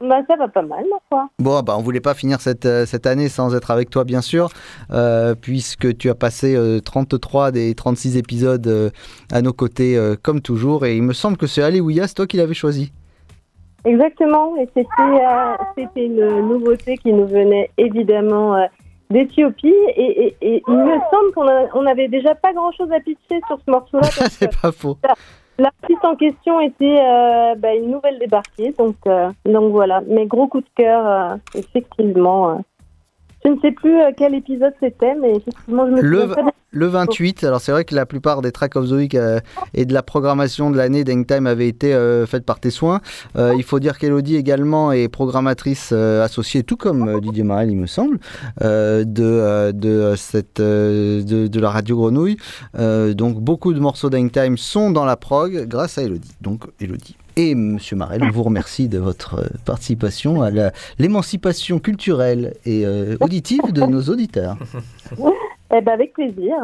Bah 0.09 0.17
ça 0.29 0.37
va 0.37 0.49
pas 0.49 0.63
mal, 0.63 0.85
ma 0.91 0.97
foi. 1.09 1.29
Bon, 1.39 1.61
bah, 1.63 1.75
on 1.79 1.83
voulait 1.83 2.01
pas 2.01 2.15
finir 2.15 2.41
cette, 2.41 2.67
euh, 2.67 2.85
cette 2.85 3.07
année 3.07 3.29
sans 3.29 3.55
être 3.55 3.71
avec 3.71 3.89
toi, 3.91 4.05
bien 4.05 4.21
sûr, 4.21 4.49
euh, 4.91 5.35
puisque 5.35 5.97
tu 5.97 6.11
as 6.11 6.15
passé 6.15 6.55
euh, 6.57 6.81
33 6.81 7.53
des 7.53 7.75
36 7.75 8.17
épisodes 8.17 8.67
euh, 8.67 8.91
à 9.33 9.41
nos 9.41 9.53
côtés, 9.53 9.99
comme 10.23 10.41
toujours. 10.41 10.85
Et 10.85 10.97
il 10.97 11.03
me 11.03 11.13
semble 11.13 11.37
que 11.37 11.47
c'est 11.47 11.63
Alléluia, 11.63 12.07
c'est 12.07 12.15
toi 12.15 12.27
qui 12.27 12.37
l'avais 12.37 12.55
choisi. 12.55 12.93
Exactement, 13.85 14.57
et 14.57 14.69
c'était 14.75 16.07
une 16.07 16.49
nouveauté 16.49 16.97
qui 16.97 17.13
nous 17.13 17.27
venait 17.27 17.71
évidemment 17.77 18.57
d'Éthiopie, 19.11 19.75
et, 19.97 20.27
et- 20.27 20.37
et 20.41 20.63
il 20.67 20.75
me 20.75 20.95
semble 21.11 21.33
qu'on 21.35 21.47
a- 21.47 21.67
on 21.75 21.85
avait 21.87 22.09
déjà 22.09 22.35
pas 22.35 22.53
grand-chose 22.55 22.91
à 22.93 23.01
pitcher 23.01 23.41
sur 23.47 23.59
ce 23.65 23.71
morceau-là. 23.71 24.09
c'est 24.31 24.51
pas 24.61 24.73
faux. 24.73 24.97
L'artiste 25.59 26.05
en 26.05 26.17
question 26.17 26.61
était 26.61 26.99
euh, 27.01 27.55
bah, 27.57 27.75
une 27.75 27.91
nouvelle 27.93 28.19
débarquée, 28.19 28.75
donc, 28.77 28.97
euh, 29.07 29.31
donc 29.45 29.71
voilà. 29.71 30.03
Mais 30.09 30.27
gros 30.27 30.49
coup 30.49 30.61
de 30.61 30.67
cœur, 30.75 31.07
euh, 31.07 31.37
effectivement. 31.55 32.51
euh. 32.51 32.55
Je 33.45 33.51
ne 33.51 33.61
sais 33.61 33.71
plus 33.73 34.01
euh, 34.01 34.11
quel 34.17 34.35
épisode 34.35 34.75
c'était, 34.81 35.15
mais 35.15 35.37
effectivement, 35.37 35.87
je 35.87 35.93
me 35.93 36.01
Le, 36.01 36.21
souviens. 36.29 36.53
Le 36.75 36.87
28. 36.89 37.45
Alors 37.45 37.61
c'est 37.61 37.73
vrai 37.73 37.85
que 37.85 37.95
la 37.95 38.05
plupart 38.05 38.43
des 38.43 38.53
tracks 38.53 38.77
of 38.77 38.89
the 38.89 39.15
euh, 39.15 39.41
et 39.73 39.85
de 39.85 39.95
la 39.95 40.03
programmation 40.03 40.71
de 40.71 40.77
l'année 40.77 41.05
d'Hangtime 41.05 41.47
avaient 41.47 41.69
été 41.69 41.95
euh, 41.95 42.27
faites 42.27 42.45
par 42.45 42.61
tes 42.61 42.71
soins. 42.71 43.01
Euh, 43.37 43.55
il 43.57 43.63
faut 43.63 43.81
dire 43.81 43.99
qu'Elodie 43.99 44.37
également 44.37 44.93
est 44.93 45.09
programmatrice 45.09 45.91
euh, 45.93 46.25
associée, 46.25 46.65
tout 46.65 46.77
comme 46.77 47.21
Didier 47.21 47.45
Marel, 47.45 47.71
il 47.71 47.77
me 47.77 47.87
semble, 47.87 48.19
de, 48.61 49.73
de, 49.73 50.15
cette, 50.17 50.61
de, 50.61 51.61
la 51.61 51.71
radio 51.71 51.97
Grenouille. 51.97 52.37
Donc 52.75 53.41
beaucoup 53.41 53.73
de 53.73 53.81
morceaux 53.81 54.11
d'Hangtime 54.11 54.59
sont 54.59 54.91
dans 54.91 55.05
la 55.05 55.17
prog 55.17 55.67
grâce 55.67 55.99
à 55.99 56.03
Elodie. 56.03 56.33
Donc 56.41 56.65
Elodie. 56.81 57.17
Et 57.37 57.57
Monsieur 57.57 57.97
Marel, 57.97 58.23
on 58.23 58.31
vous 58.31 58.45
remercie 58.45 58.89
de 58.89 58.99
votre 58.99 59.51
participation 59.65 60.43
à 60.43 60.51
l'émancipation 60.99 61.79
culturelle 61.79 62.55
et 62.65 62.85
auditive 63.21 63.73
de 63.73 63.83
nos 63.83 64.03
auditeurs. 64.03 64.57
Eh 65.73 65.81
ben, 65.81 65.93
avec 65.93 66.13
plaisir. 66.13 66.55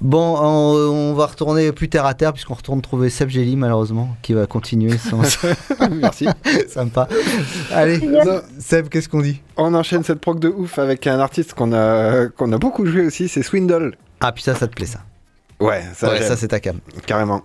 Bon, 0.00 0.36
on, 0.38 0.74
on 1.10 1.14
va 1.14 1.26
retourner 1.26 1.72
plus 1.72 1.88
terre 1.88 2.04
à 2.04 2.14
terre 2.14 2.32
puisqu'on 2.32 2.54
retourne 2.54 2.82
trouver 2.82 3.08
Seb 3.08 3.30
Gély 3.30 3.56
malheureusement 3.56 4.16
qui 4.22 4.34
va 4.34 4.46
continuer 4.46 4.98
son. 4.98 5.22
Merci. 5.92 6.26
Sympa. 6.68 7.08
Allez, 7.72 7.98
Non. 7.98 8.42
Seb, 8.58 8.88
qu'est-ce 8.88 9.08
qu'on 9.08 9.22
dit? 9.22 9.40
On 9.56 9.72
enchaîne 9.74 10.04
cette 10.04 10.20
prog 10.20 10.38
de 10.38 10.48
ouf 10.48 10.78
avec 10.78 11.06
un 11.06 11.18
artiste 11.20 11.54
qu'on 11.54 11.72
a, 11.72 12.26
qu'on 12.28 12.52
a 12.52 12.58
beaucoup 12.58 12.84
joué 12.84 13.06
aussi, 13.06 13.28
c'est 13.28 13.42
Swindle. 13.42 13.96
Ah, 14.20 14.32
puis 14.32 14.42
ça, 14.42 14.54
ça 14.54 14.66
te 14.66 14.74
plaît 14.74 14.86
ça 14.86 15.00
Ouais, 15.60 15.82
ça, 15.94 16.08
Ouais, 16.10 16.18
j'aime. 16.18 16.26
ça 16.28 16.36
c'est 16.36 16.48
ta 16.48 16.60
cam. 16.60 16.78
Carrément. 17.06 17.42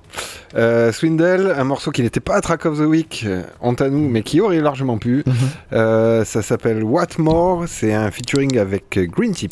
Euh, 0.55 0.91
Swindle, 0.91 1.53
un 1.55 1.63
morceau 1.63 1.91
qui 1.91 2.01
n'était 2.01 2.19
pas 2.19 2.35
à 2.35 2.41
Track 2.41 2.65
of 2.65 2.77
the 2.79 2.81
Week, 2.81 3.23
euh, 3.25 3.43
honte 3.61 3.81
à 3.81 3.89
nous, 3.89 4.09
mais 4.09 4.23
qui 4.23 4.41
aurait 4.41 4.59
largement 4.61 4.97
pu. 4.97 5.23
Mhm. 5.25 5.33
Euh, 5.73 6.25
ça 6.25 6.41
s'appelle 6.41 6.83
What 6.83 7.07
More, 7.19 7.65
c'est 7.67 7.93
un 7.93 8.09
featuring 8.09 8.57
avec 8.57 8.99
Green 9.11 9.33
Tea. 9.33 9.47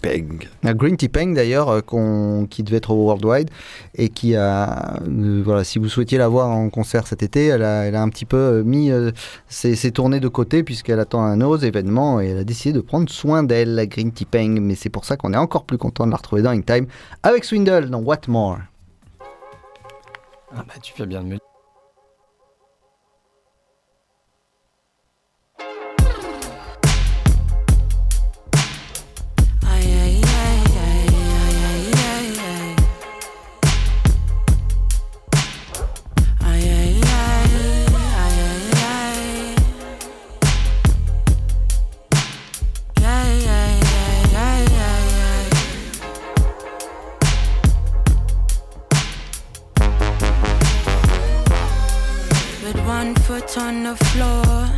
La 0.64 0.74
Green 0.74 0.98
Tea 0.98 1.08
Peng 1.08 1.34
d'ailleurs, 1.36 1.84
qui 2.50 2.64
devait 2.64 2.78
être 2.78 2.90
au 2.92 3.06
Worldwide 3.06 3.50
et 3.96 4.10
qui 4.10 4.36
a, 4.36 5.00
euh, 5.08 5.42
voilà, 5.46 5.64
si 5.64 5.78
vous 5.78 5.88
souhaitiez 5.88 6.18
la 6.18 6.28
voir 6.28 6.50
en 6.50 6.70
concert 6.70 7.06
cet 7.08 7.22
été, 7.24 7.46
elle 7.48 7.64
a, 7.64 7.84
elle 7.86 7.96
a 7.96 8.02
un 8.02 8.10
petit 8.10 8.26
peu 8.26 8.64
mis 8.64 8.92
ses, 9.48 9.76
ses 9.76 9.92
tournées 9.92 10.20
de 10.20 10.28
côté 10.28 10.64
puisqu'elle 10.64 11.00
attend 11.00 11.24
un 11.24 11.42
autre 11.42 11.64
événement 11.64 12.20
et 12.22 12.30
elle 12.30 12.40
a 12.40 12.44
décidé 12.44 12.74
de 12.74 12.82
prendre 12.82 13.08
soin 13.10 13.44
d'elle, 13.44 13.76
la 13.76 13.86
Green 13.86 14.12
Tea 14.12 14.26
Peng. 14.26 14.60
Mais 14.62 14.74
c'est 14.76 14.90
pour 14.90 15.06
ça 15.06 15.16
qu'on 15.16 15.32
est 15.34 15.38
encore 15.38 15.64
plus 15.66 15.78
content 15.78 16.06
de 16.06 16.12
la 16.12 16.18
retrouver 16.18 16.42
dans 16.42 16.52
In 16.52 16.62
Time 16.62 16.88
avec 17.24 17.44
Swindle 17.46 17.90
dans 17.90 18.00
What 18.00 18.22
More. 18.28 18.57
Ah 20.50 20.64
bah 20.64 20.76
tu 20.82 20.94
fais 20.94 21.06
bien 21.06 21.24
de 21.24 21.28
me 21.28 21.38
on 53.58 53.84
the 53.84 53.96
floor, 53.96 54.70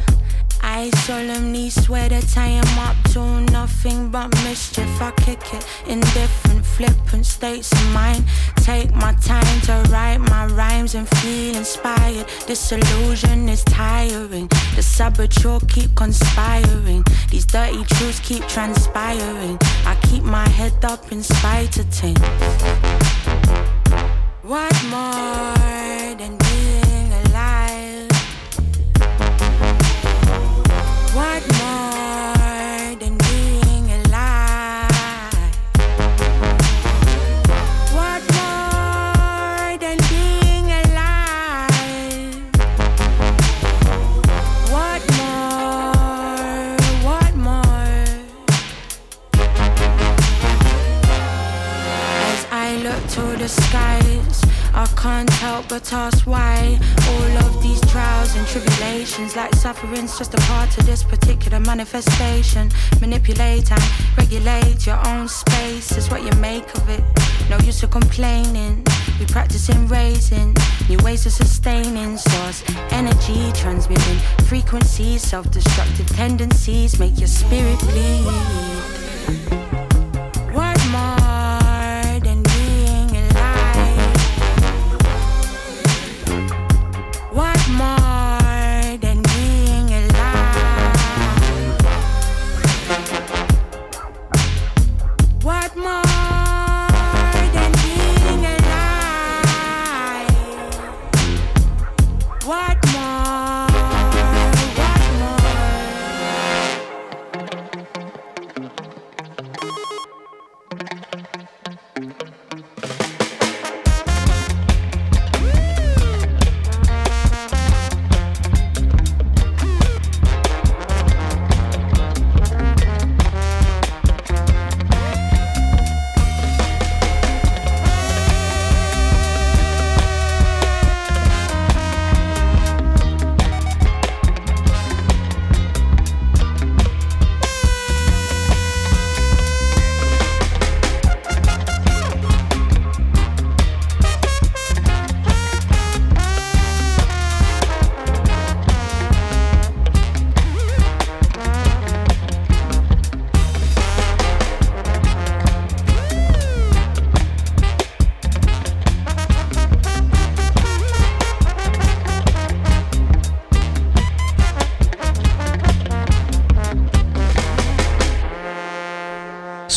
I 0.61 0.89
solemnly 1.05 1.69
swear 1.69 2.07
that 2.09 2.37
I 2.37 2.47
am 2.47 2.79
up 2.79 2.95
to 3.13 3.51
nothing 3.51 4.09
but 4.09 4.33
mischief. 4.43 4.89
I 5.01 5.11
kick 5.11 5.41
it 5.53 5.65
in 5.87 5.99
different 5.99 6.65
flippant 6.65 7.25
states 7.25 7.71
of 7.71 7.91
mind. 7.91 8.23
Take 8.57 8.93
my 8.93 9.13
time 9.13 9.61
to 9.61 9.73
write 9.91 10.19
my 10.19 10.45
rhymes 10.47 10.95
and 10.95 11.07
feel 11.17 11.55
inspired. 11.55 12.25
Disillusion 12.47 13.49
is 13.49 13.63
tiring. 13.65 14.47
The 14.75 14.83
saboteur 14.83 15.59
keep 15.67 15.93
conspiring. 15.95 17.03
These 17.29 17.45
dirty 17.45 17.83
truths 17.83 18.19
keep 18.19 18.47
transpiring. 18.47 19.57
I 19.85 19.97
keep 20.03 20.23
my 20.23 20.47
head 20.47 20.73
up 20.83 21.11
in 21.11 21.23
spite 21.23 21.77
of 21.77 21.87
things. 21.87 22.19
What 24.41 24.73
more 24.89 25.58
frequencies, 75.29 75.63
self-destructive 75.63 76.07
tendencies 76.15 76.99
make 76.99 77.17
your 77.19 77.27
spirit 77.27 77.79
bleed. 77.79 77.98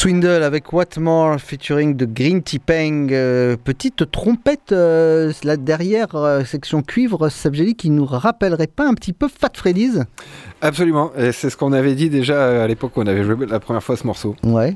Swindle 0.02 0.42
avec 0.42 0.72
What 0.72 0.98
More 0.98 1.38
featuring 1.38 1.94
de 1.94 2.06
Green 2.06 2.42
Tea 2.42 2.58
Peng. 2.58 3.12
Euh, 3.12 3.56
petite 3.56 4.10
trompette 4.10 4.72
euh, 4.72 5.32
là 5.44 5.56
derrière, 5.56 6.16
euh, 6.16 6.42
section 6.42 6.82
cuivre, 6.82 7.28
Sabjeli 7.28 7.76
qui 7.76 7.88
nous 7.88 8.04
rappellerait 8.04 8.66
pas 8.66 8.84
un 8.84 8.94
petit 8.94 9.12
peu 9.12 9.28
Fat 9.28 9.52
Freddy's? 9.54 10.00
Absolument, 10.60 11.12
et 11.16 11.30
c'est 11.30 11.50
ce 11.50 11.56
qu'on 11.56 11.72
avait 11.72 11.94
dit 11.94 12.10
déjà 12.10 12.64
à 12.64 12.66
l'époque 12.66 12.96
où 12.96 13.00
on 13.00 13.06
avait 13.06 13.22
joué 13.22 13.46
la 13.46 13.60
première 13.60 13.84
fois 13.84 13.96
ce 13.96 14.04
morceau. 14.04 14.34
Ouais. 14.42 14.74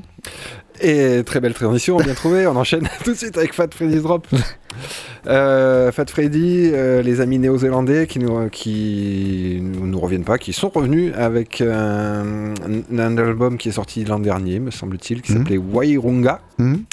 Et 0.81 1.23
très 1.25 1.39
belle 1.39 1.53
transition, 1.53 1.97
bien 1.97 2.13
trouvé. 2.15 2.45
On 2.47 2.55
enchaîne 2.55 2.87
tout 3.03 3.11
de 3.11 3.17
suite 3.17 3.37
avec 3.37 3.53
Fat 3.53 3.67
Freddy's 3.73 4.01
Drop. 4.03 4.27
Euh, 5.27 5.91
Fat 5.91 6.05
Freddy, 6.07 6.69
euh, 6.71 7.01
les 7.01 7.19
amis 7.19 7.39
néo-zélandais 7.39 8.05
qui 8.07 8.19
nous, 8.19 8.47
qui 8.49 9.59
nous 9.61 9.99
reviennent 9.99 10.23
pas, 10.23 10.37
qui 10.37 10.53
sont 10.53 10.69
revenus 10.69 11.13
avec 11.15 11.61
un, 11.61 12.53
un 12.95 13.17
album 13.17 13.57
qui 13.57 13.69
est 13.69 13.73
sorti 13.73 14.05
l'an 14.05 14.19
dernier, 14.19 14.59
me 14.59 14.71
semble-t-il, 14.71 15.21
qui 15.21 15.31
Mhm. 15.33 15.37
s'appelait 15.39 15.57
Wairunga. 15.57 16.41
Mhm. 16.59 16.83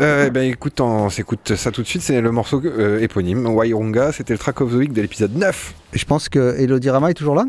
Euh, 0.00 0.24
eh 0.28 0.30
ben 0.30 0.50
écoute, 0.50 0.80
on 0.80 1.10
s'écoute 1.10 1.54
ça 1.54 1.70
tout 1.70 1.82
de 1.82 1.86
suite, 1.86 2.00
c'est 2.00 2.22
le 2.22 2.30
morceau 2.30 2.62
euh, 2.64 3.00
éponyme, 3.00 3.46
Wairunga, 3.46 4.12
c'était 4.12 4.32
le 4.32 4.38
track 4.38 4.62
of 4.62 4.70
the 4.70 4.74
week 4.76 4.92
de 4.94 5.02
l'épisode 5.02 5.36
9. 5.36 5.74
Je 5.92 6.04
pense 6.06 6.30
que 6.30 6.56
Elodie 6.58 6.88
Rama 6.88 7.10
est 7.10 7.14
toujours 7.14 7.34
là? 7.34 7.44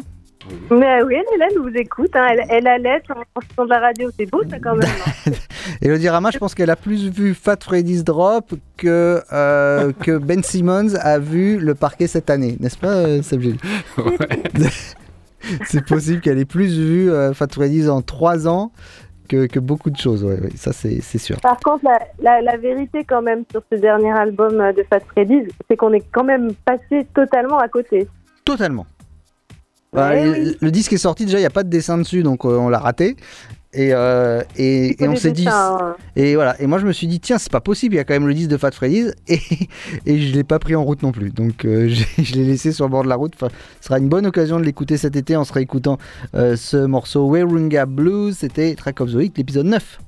Mais 0.72 1.02
oui, 1.04 1.16
elle 1.16 1.36
est 1.36 1.38
là, 1.38 1.48
elle 1.52 1.62
nous 1.62 1.70
écoute. 1.76 2.12
hein. 2.16 2.28
Elle, 2.32 2.44
elle 2.50 2.68
allait 2.68 3.02
en 3.10 3.20
en 3.20 3.42
faisant 3.42 3.66
de 3.66 3.70
la 3.70 3.80
radio. 3.80 4.10
C'est 4.18 4.26
beau, 4.30 4.42
ça, 4.50 4.58
quand 4.60 4.76
même. 4.76 4.90
Elodie 5.82 6.10
Rama, 6.10 6.30
je 6.32 6.38
pense 6.38 6.54
qu'elle 6.56 6.70
a 6.70 6.76
plus 6.76 7.10
vu 7.10 7.34
Fat 7.34 7.58
Freddy's 7.62 8.04
Drop 8.04 8.54
que, 8.78 9.22
euh, 9.32 9.92
que 10.02 10.18
Ben 10.18 10.44
Simmons 10.44 10.96
a 11.00 11.20
vu 11.20 11.58
le 11.60 11.76
parquet 11.76 12.08
cette 12.08 12.30
année, 12.30 12.58
n'est-ce 12.60 12.78
pas, 12.78 12.94
euh, 12.96 13.22
Seb 13.22 13.42
Gilles 13.42 13.58
C'est 15.66 15.86
possible 15.86 16.22
qu'elle 16.22 16.40
ait 16.40 16.46
plus 16.46 16.78
vu 16.78 17.12
euh, 17.12 17.34
Fat 17.34 17.48
Freddy's 17.52 17.90
en 17.90 18.02
3 18.02 18.48
ans 18.48 18.72
que, 19.28 19.46
que 19.46 19.60
beaucoup 19.60 19.90
de 19.90 19.98
choses, 19.98 20.24
ouais, 20.24 20.40
ouais, 20.40 20.50
ça 20.56 20.74
c'est 20.74 21.00
c'est 21.02 21.18
sûr. 21.18 21.40
Par 21.42 21.58
contre, 21.60 21.86
la, 21.86 22.00
la- 22.22 22.42
la 22.42 22.58
vérité, 22.58 23.04
quand 23.04 23.22
même, 23.22 23.44
sur 23.52 23.62
ce 23.72 23.78
dernier 23.78 24.12
album 24.12 24.60
euh, 24.60 24.74
de 24.74 24.84
Fat 24.90 25.00
Freddy's, 25.12 25.48
c'est 25.70 25.76
qu'on 25.78 25.94
est 25.94 26.04
quand 26.12 26.24
même 26.26 26.54
passé 26.66 27.08
totalement 27.16 27.58
à 27.58 27.68
côté. 27.68 28.08
Totalement. 28.46 28.86
Bah, 29.94 30.10
Ouais, 30.12 30.26
le, 30.26 30.32
oui. 30.32 30.58
le 30.60 30.72
disque 30.72 30.94
est 30.94 30.98
sorti, 30.98 31.26
déjà 31.26 31.38
il 31.38 31.42
n'y 31.42 31.46
a 31.48 31.52
pas 31.52 31.64
de 31.64 31.70
dessin 31.70 31.98
dessus, 31.98 32.24
donc 32.24 32.46
euh, 32.46 32.58
on 32.58 32.70
l'a 32.70 32.80
raté. 32.80 33.16
Et, 33.76 33.90
euh, 33.92 34.44
et, 34.56 35.04
et 35.04 35.08
on 35.08 35.16
s'est 35.16 35.32
dit. 35.32 35.48
hein. 35.50 35.96
Et 36.16 36.36
voilà. 36.36 36.60
Et 36.62 36.68
moi 36.68 36.78
je 36.78 36.86
me 36.86 36.92
suis 36.92 37.08
dit, 37.08 37.20
tiens, 37.20 37.40
c'est 37.40 37.52
pas 37.52 37.60
possible, 37.60 37.96
il 37.96 37.98
y 37.98 38.00
a 38.00 38.04
quand 38.04 38.14
même 38.14 38.28
le 38.28 38.34
disque 38.36 38.50
de 38.52 38.58
Fat 38.58 38.70
Freddy's. 38.72 39.14
Et, 39.28 39.40
et 40.06 40.20
je 40.20 40.32
l'ai 40.34 40.44
pas 40.44 40.60
pris 40.60 40.76
en 40.76 40.84
route 40.84 41.02
non 41.02 41.12
plus. 41.12 41.32
Donc 41.32 41.66
euh, 41.66 41.90
je 42.22 42.34
l'ai 42.36 42.46
laissé 42.46 42.72
sur 42.72 42.86
le 42.86 42.92
bord 42.92 43.04
de 43.04 43.10
la 43.10 43.16
route. 43.16 43.34
Enfin, 43.36 43.48
ce 43.82 43.88
sera 43.88 43.98
une 43.98 44.10
bonne 44.10 44.28
occasion 44.28 44.60
de 44.60 44.64
l'écouter 44.66 44.98
cet 44.98 45.16
été 45.16 45.36
en 45.36 45.44
se 45.44 45.54
réécoutant 45.54 45.98
ce 46.34 46.86
morceau 46.86 47.26
Wairunga 47.26 47.88
Blues. 47.88 48.38
C'était 48.38 48.76
Track 48.76 49.02
of 49.02 49.12
the 49.12 49.16
Week, 49.16 49.38
l'épisode 49.38 49.66
9. 49.66 50.00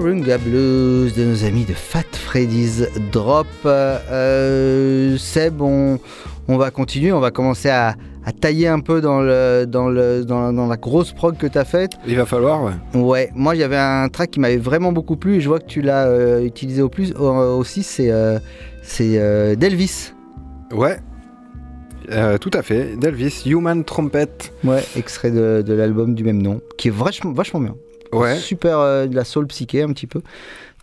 Conga 0.00 0.38
Blues 0.38 1.14
de 1.14 1.24
nos 1.24 1.44
amis 1.44 1.64
de 1.64 1.72
Fat 1.72 2.02
Freddy's 2.12 2.82
Drop. 3.12 3.46
Euh, 3.64 5.16
Seb, 5.16 5.60
on, 5.60 5.98
on 6.48 6.56
va 6.56 6.70
continuer, 6.70 7.12
on 7.12 7.20
va 7.20 7.30
commencer 7.30 7.68
à, 7.68 7.94
à 8.24 8.32
tailler 8.32 8.66
un 8.66 8.80
peu 8.80 9.00
dans, 9.00 9.20
le, 9.20 9.66
dans, 9.66 9.88
le, 9.88 10.24
dans, 10.24 10.52
dans 10.52 10.66
la 10.66 10.76
grosse 10.76 11.12
prog 11.12 11.36
que 11.36 11.46
tu 11.46 11.58
as 11.58 11.64
faite. 11.64 11.92
Il 12.06 12.16
va 12.16 12.26
falloir, 12.26 12.62
ouais. 12.64 13.00
Ouais, 13.00 13.30
moi 13.34 13.54
il 13.54 13.60
y 13.60 13.62
avait 13.62 13.76
un 13.76 14.08
track 14.08 14.32
qui 14.32 14.40
m'avait 14.40 14.56
vraiment 14.56 14.92
beaucoup 14.92 15.16
plu 15.16 15.36
et 15.36 15.40
je 15.40 15.48
vois 15.48 15.60
que 15.60 15.66
tu 15.66 15.80
l'as 15.80 16.06
euh, 16.06 16.44
utilisé 16.44 16.82
au 16.82 16.88
plus 16.88 17.12
aussi, 17.12 17.82
c'est 17.82 18.10
euh, 18.10 18.38
c'est 18.82 19.18
euh, 19.18 19.54
Delvis. 19.54 20.12
Ouais. 20.72 20.98
Euh, 22.10 22.36
tout 22.36 22.50
à 22.52 22.62
fait. 22.62 22.96
Delvis, 22.96 23.44
Human 23.46 23.84
Trumpet. 23.84 24.28
Ouais, 24.64 24.82
extrait 24.96 25.30
de, 25.30 25.62
de 25.64 25.72
l'album 25.72 26.14
du 26.14 26.24
même 26.24 26.42
nom, 26.42 26.60
qui 26.76 26.88
est 26.88 26.94
vachement, 26.94 27.32
vachement 27.32 27.60
bien. 27.60 27.76
Ouais. 28.20 28.36
Super 28.36 28.78
euh, 28.78 29.06
de 29.06 29.14
la 29.14 29.24
soul 29.24 29.46
psyché 29.46 29.82
un 29.82 29.88
petit 29.88 30.06
peu. 30.06 30.20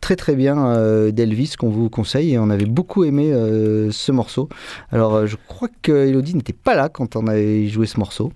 Très 0.01 0.15
très 0.15 0.33
bien 0.35 0.57
euh, 0.67 1.11
d'Elvis 1.11 1.53
qu'on 1.59 1.69
vous 1.69 1.89
conseille 1.89 2.33
et 2.33 2.39
on 2.39 2.49
avait 2.49 2.65
beaucoup 2.65 3.03
aimé 3.03 3.31
euh, 3.31 3.91
ce 3.91 4.11
morceau. 4.11 4.49
Alors 4.91 5.13
euh, 5.15 5.25
je 5.27 5.35
crois 5.47 5.67
que 5.83 5.91
Elodie 6.07 6.35
n'était 6.35 6.53
pas 6.53 6.75
là 6.75 6.89
quand 6.89 7.15
on 7.15 7.27
avait 7.27 7.67
joué 7.67 7.85
ce 7.85 7.99
morceau. 7.99 8.31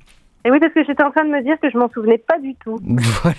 Et 0.47 0.51
oui, 0.51 0.59
parce 0.59 0.71
que 0.75 0.83
j'étais 0.85 1.01
en 1.01 1.09
train 1.09 1.25
de 1.25 1.31
me 1.31 1.41
dire 1.41 1.55
que 1.59 1.71
je 1.71 1.75
m'en 1.75 1.89
souvenais 1.89 2.19
pas 2.19 2.37
du 2.37 2.53
tout. 2.63 2.79
Voilà, 2.85 3.35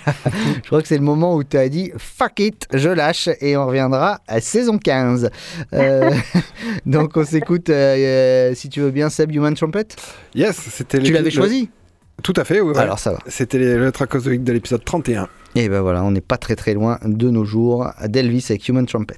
je 0.61 0.67
crois 0.67 0.81
que 0.81 0.89
c'est 0.89 0.97
le 0.97 1.05
moment 1.05 1.35
où 1.37 1.43
tu 1.45 1.55
as 1.55 1.69
dit 1.69 1.89
fuck 1.97 2.37
it, 2.41 2.67
je 2.73 2.89
lâche 2.89 3.29
et 3.39 3.55
on 3.55 3.65
reviendra 3.65 4.19
à 4.27 4.41
saison 4.41 4.77
15. 4.77 5.29
Euh, 5.71 6.11
donc 6.85 7.15
on 7.15 7.23
s'écoute, 7.23 7.69
euh, 7.69 8.53
si 8.55 8.67
tu 8.67 8.81
veux 8.81 8.91
bien, 8.91 9.09
Seb 9.09 9.31
Human 9.33 9.53
Trumpet? 9.53 9.87
Yes, 10.35 10.57
c'était 10.57 10.99
Tu 10.99 11.13
l'avais 11.13 11.25
le- 11.25 11.29
choisi? 11.31 11.69
Tout 12.23 12.33
à 12.35 12.43
fait, 12.43 12.61
oui. 12.61 12.73
ouais. 12.73 12.79
Alors 12.79 12.99
ça 12.99 13.11
va. 13.11 13.19
C'était 13.27 13.57
le 13.77 13.91
track 13.91 14.17
de 14.17 14.51
l'épisode 14.51 14.83
31. 14.83 15.27
Et 15.55 15.69
ben 15.69 15.81
voilà, 15.81 16.03
on 16.03 16.11
n'est 16.11 16.21
pas 16.21 16.37
très 16.37 16.55
très 16.55 16.73
loin 16.73 16.99
de 17.03 17.29
nos 17.29 17.45
jours 17.45 17.89
d'Elvis 18.05 18.45
avec 18.49 18.67
Human 18.67 18.85
Trumpet. 18.85 19.15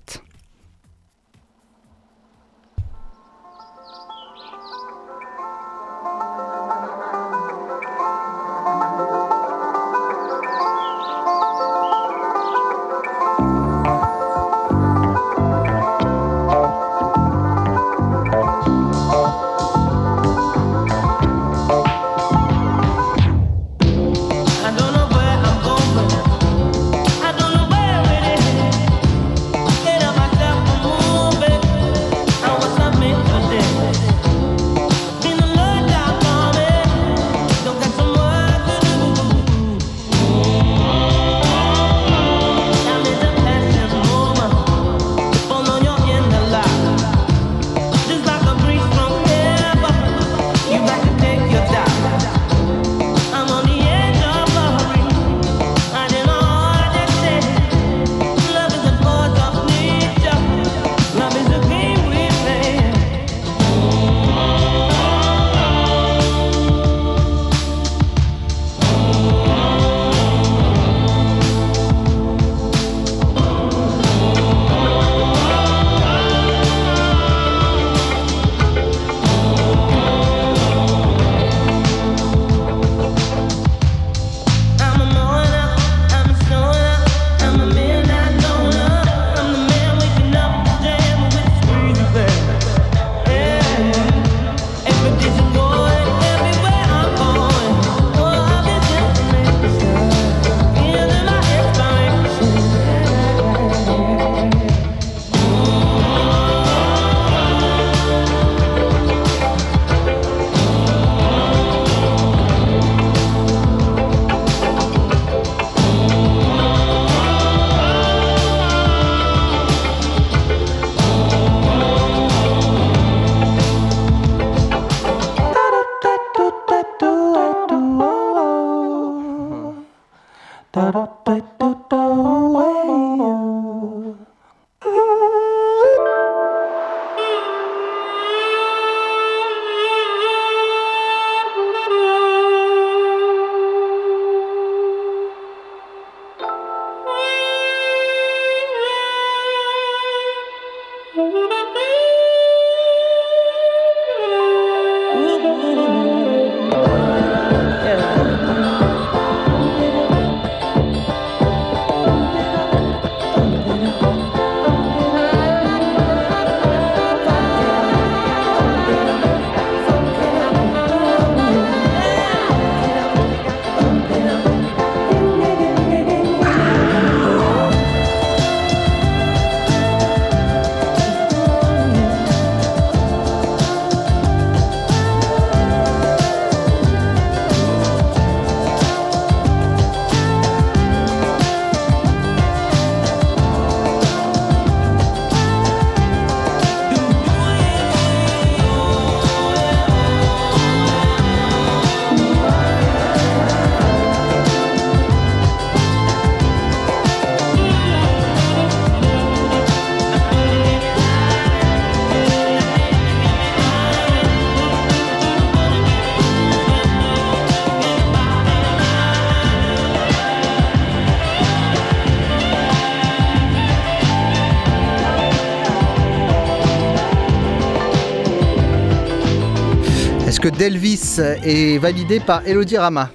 Delvis 230.59 231.21
est 231.21 231.77
validé 231.77 232.19
par 232.19 232.45
Elodie 232.45 232.77
Rama 232.77 233.09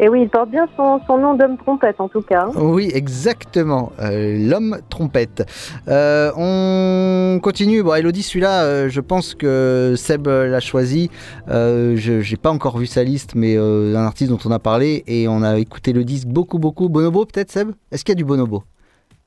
Et 0.00 0.08
oui, 0.08 0.22
il 0.22 0.28
porte 0.28 0.50
bien 0.50 0.66
son, 0.76 1.00
son 1.06 1.16
nom 1.16 1.34
d'homme 1.34 1.56
trompette 1.58 2.00
en 2.00 2.08
tout 2.08 2.22
cas. 2.22 2.48
Oui, 2.56 2.90
exactement. 2.92 3.92
Euh, 4.00 4.36
L'homme 4.50 4.78
trompette. 4.90 5.48
Euh, 5.86 6.32
on 6.36 7.38
continue. 7.40 7.84
Bon, 7.84 7.94
Elodie, 7.94 8.24
celui-là, 8.24 8.64
euh, 8.64 8.88
je 8.88 9.00
pense 9.00 9.36
que 9.36 9.94
Seb 9.96 10.26
l'a 10.26 10.58
choisi. 10.58 11.08
Je 11.46 12.28
n'ai 12.28 12.36
pas 12.36 12.50
encore 12.50 12.78
vu 12.78 12.86
sa 12.86 13.04
liste, 13.04 13.36
mais 13.36 13.56
un 13.56 13.94
artiste 13.94 14.30
dont 14.30 14.40
on 14.44 14.50
a 14.50 14.58
parlé 14.58 15.04
et 15.06 15.28
on 15.28 15.44
a 15.44 15.60
écouté 15.60 15.92
le 15.92 16.02
disque 16.02 16.26
beaucoup, 16.26 16.58
beaucoup. 16.58 16.88
Bonobo, 16.88 17.26
peut-être, 17.26 17.52
Seb? 17.52 17.70
Est-ce 17.92 18.04
qu'il 18.04 18.12
y 18.12 18.16
a 18.16 18.20
du 18.20 18.24
Bonobo? 18.24 18.64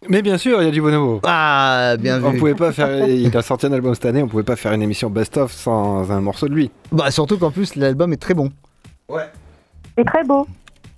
Mais 0.07 0.21
bien 0.21 0.37
sûr, 0.37 0.61
il 0.61 0.65
y 0.65 0.67
a 0.67 0.71
du 0.71 0.81
bonobo. 0.81 1.19
Ah, 1.23 1.95
bien 1.99 2.23
On 2.23 2.31
vu. 2.31 2.39
pouvait 2.39 2.55
pas 2.55 2.71
faire. 2.71 3.07
Il 3.09 3.35
a 3.35 3.41
sorti 3.41 3.65
un 3.65 3.73
album 3.73 3.93
cette 3.93 4.05
année, 4.05 4.23
on 4.23 4.27
pouvait 4.29 4.43
pas 4.43 4.55
faire 4.55 4.71
une 4.71 4.81
émission 4.81 5.09
best-of 5.09 5.51
sans 5.51 6.09
un 6.09 6.21
morceau 6.21 6.47
de 6.47 6.53
lui. 6.53 6.71
Bah, 6.93 7.11
surtout 7.11 7.37
qu'en 7.37 7.51
plus, 7.51 7.75
l'album 7.75 8.13
est 8.13 8.17
très 8.21 8.33
bon. 8.33 8.49
C'est 9.97 10.05
très 10.05 10.23
beau. 10.23 10.47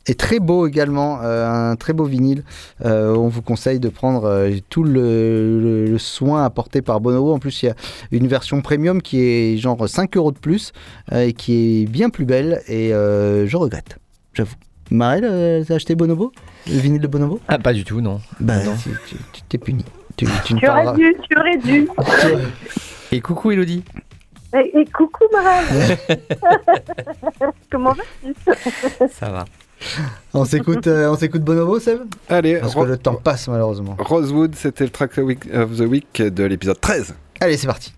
Et 0.07 0.13
très 0.15 0.39
beau 0.39 0.67
également, 0.67 1.19
euh, 1.23 1.47
un 1.71 1.75
très 1.75 1.93
beau 1.93 2.05
vinyle. 2.05 2.43
Euh, 2.85 3.15
on 3.15 3.27
vous 3.27 3.41
conseille 3.41 3.79
de 3.79 3.89
prendre 3.89 4.25
euh, 4.25 4.51
tout 4.69 4.83
le, 4.83 5.59
le- 5.59 5.85
le 5.85 5.97
soin 5.97 6.43
apporté 6.43 6.81
par 6.81 6.99
Bonobo. 7.01 7.33
En 7.33 7.39
plus, 7.39 7.63
il 7.63 7.67
y 7.67 7.69
a 7.69 7.75
une 8.11 8.27
version 8.27 8.61
premium 8.61 9.01
qui 9.01 9.19
est 9.21 9.57
genre 9.57 9.87
5 9.87 10.15
euros 10.17 10.31
de 10.31 10.39
plus 10.39 10.73
euh, 11.11 11.25
et 11.27 11.33
qui 11.33 11.83
est 11.83 11.85
bien 11.85 12.09
plus 12.09 12.25
belle. 12.25 12.61
Et 12.67 12.93
euh, 12.93 13.45
je 13.47 13.57
regrette, 13.57 13.97
j'avoue. 14.33 14.55
Marel, 14.91 15.23
euh, 15.25 15.63
t'as 15.65 15.75
acheté 15.75 15.95
Bonobo? 15.95 16.31
Le 16.67 16.77
vinyle 16.77 17.01
de 17.01 17.07
Bonobo? 17.07 17.39
Ah, 17.47 17.57
pas 17.57 17.73
du 17.73 17.83
tout, 17.85 18.01
non. 18.01 18.19
Bah, 18.39 18.61
Non. 18.63 18.75
tu- 18.75 19.17
t'es 19.49 19.57
puni. 19.57 19.85
Tu, 20.17 20.25
tu 20.43 20.53
ne 20.53 20.59
Tu 20.59 20.67
aurais 20.67 20.83
parleras- 20.83 20.97
dû, 20.97 21.15
tu 21.29 21.39
aurais 21.39 21.57
dû. 21.57 21.87
Et 23.13 23.21
coucou 23.21 23.51
Elodie. 23.51 23.83
Et, 24.53 24.79
et 24.79 24.85
coucou 24.85 25.23
Marelle. 25.31 25.97
Comment 27.71 27.93
vas-tu? 27.93 28.33
Ça 29.13 29.29
va. 29.29 29.45
On 30.33 30.43
s'écoute, 30.45 30.85
euh, 30.87 31.09
on 31.09 31.15
s'écoute 31.15 31.41
Bonobo, 31.41 31.79
Seb? 31.79 32.01
Allez, 32.29 32.57
Parce 32.57 32.73
que 32.73 32.79
Ro- 32.79 32.85
le 32.85 32.97
temps 32.97 33.15
passe 33.15 33.47
malheureusement. 33.47 33.95
Rosewood, 33.97 34.53
c'était 34.55 34.83
le 34.83 34.89
track 34.91 35.11
of 35.11 35.23
the 35.23 35.27
week- 35.27 35.53
of 35.53 35.77
the 35.77 35.81
week 35.89 36.21
de 36.21 36.43
l'épisode 36.43 36.79
13. 36.79 37.15
Allez, 37.39 37.57
c'est 37.57 37.65
parti. 37.67 37.93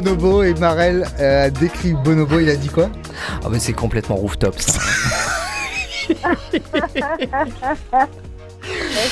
Bonobo 0.00 0.42
et 0.42 0.52
Marel 0.52 1.06
euh, 1.20 1.46
a 1.46 1.50
décrit 1.50 1.94
Bonobo, 1.94 2.38
il 2.38 2.50
a 2.50 2.56
dit 2.56 2.68
quoi? 2.68 2.90
Ah, 3.42 3.48
mais 3.50 3.58
c'est 3.58 3.72
complètement 3.72 4.16
rooftop 4.16 4.54
ça. 4.58 4.78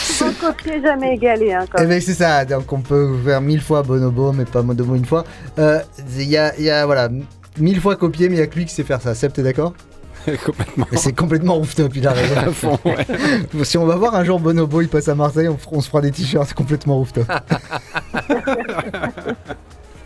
Souvent 0.03 0.33
copié, 0.39 0.83
jamais 0.83 1.15
égalé. 1.15 1.55
Hein, 1.55 1.65
quand 1.71 1.79
Eh 1.83 1.87
ben 1.87 1.99
c'est 2.03 2.13
ça, 2.13 2.45
donc 2.45 2.71
on 2.71 2.81
peut 2.83 3.17
faire 3.25 3.41
mille 3.41 3.63
fois 3.63 3.83
Bonobo, 3.83 4.33
mais 4.33 4.45
pas 4.45 4.61
Bonobo 4.61 4.95
une 4.95 5.07
fois. 5.07 5.25
Euh, 5.59 5.81
Il 6.19 6.29
y, 6.29 6.37
a, 6.37 6.55
il 6.59 6.65
y 6.65 6.71
a, 6.71 6.85
voilà, 6.85 7.09
mille 7.59 7.81
fois 7.81 7.97
copié, 7.97 8.29
mais 8.29 8.35
il 8.37 8.41
y 8.41 8.43
a 8.43 8.47
que 8.47 8.57
lui 8.57 8.67
qui 8.67 8.75
sait 8.75 8.85
faire 8.85 9.01
ça. 9.01 9.15
Seb, 9.15 9.33
t'es 9.33 9.43
d'accord? 9.43 9.73
Complètement. 10.45 10.87
C'est 10.93 11.13
complètement 11.15 11.55
rooftop, 11.55 11.97
il 11.97 12.07
a 12.07 12.13
raison. 12.13 12.35
À 12.47 12.51
fond, 12.51 12.79
ouais. 12.85 13.07
si 13.65 13.79
on 13.79 13.87
va 13.87 13.97
voir 13.97 14.15
un 14.15 14.25
jour 14.25 14.39
Bonobo, 14.39 14.83
il 14.83 14.89
passe 14.89 15.09
à 15.09 15.15
Marseille, 15.15 15.49
on, 15.49 15.57
on 15.73 15.81
se 15.81 15.89
fera 15.89 16.03
des 16.03 16.11
t-shirts 16.11 16.53
complètement 16.53 16.97
rooftop. 16.99 17.27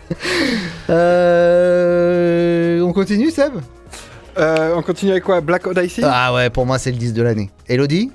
Euh, 0.89 2.81
on 2.81 2.93
continue, 2.93 3.29
Seb? 3.31 3.53
Euh, 4.37 4.73
on 4.75 4.81
continue 4.81 5.11
avec 5.11 5.23
quoi? 5.23 5.41
Black 5.41 5.67
Odyssey? 5.67 6.01
Ah 6.05 6.33
ouais, 6.33 6.49
pour 6.49 6.65
moi 6.65 6.79
c'est 6.79 6.91
le 6.91 6.97
10 6.97 7.13
de 7.13 7.21
l'année. 7.21 7.49
Elodie? 7.67 8.11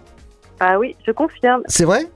Ah 0.61 0.79
oui, 0.79 0.97
je 1.07 1.13
confirme. 1.13 1.63
C'est 1.67 1.85
vrai? 1.85 2.07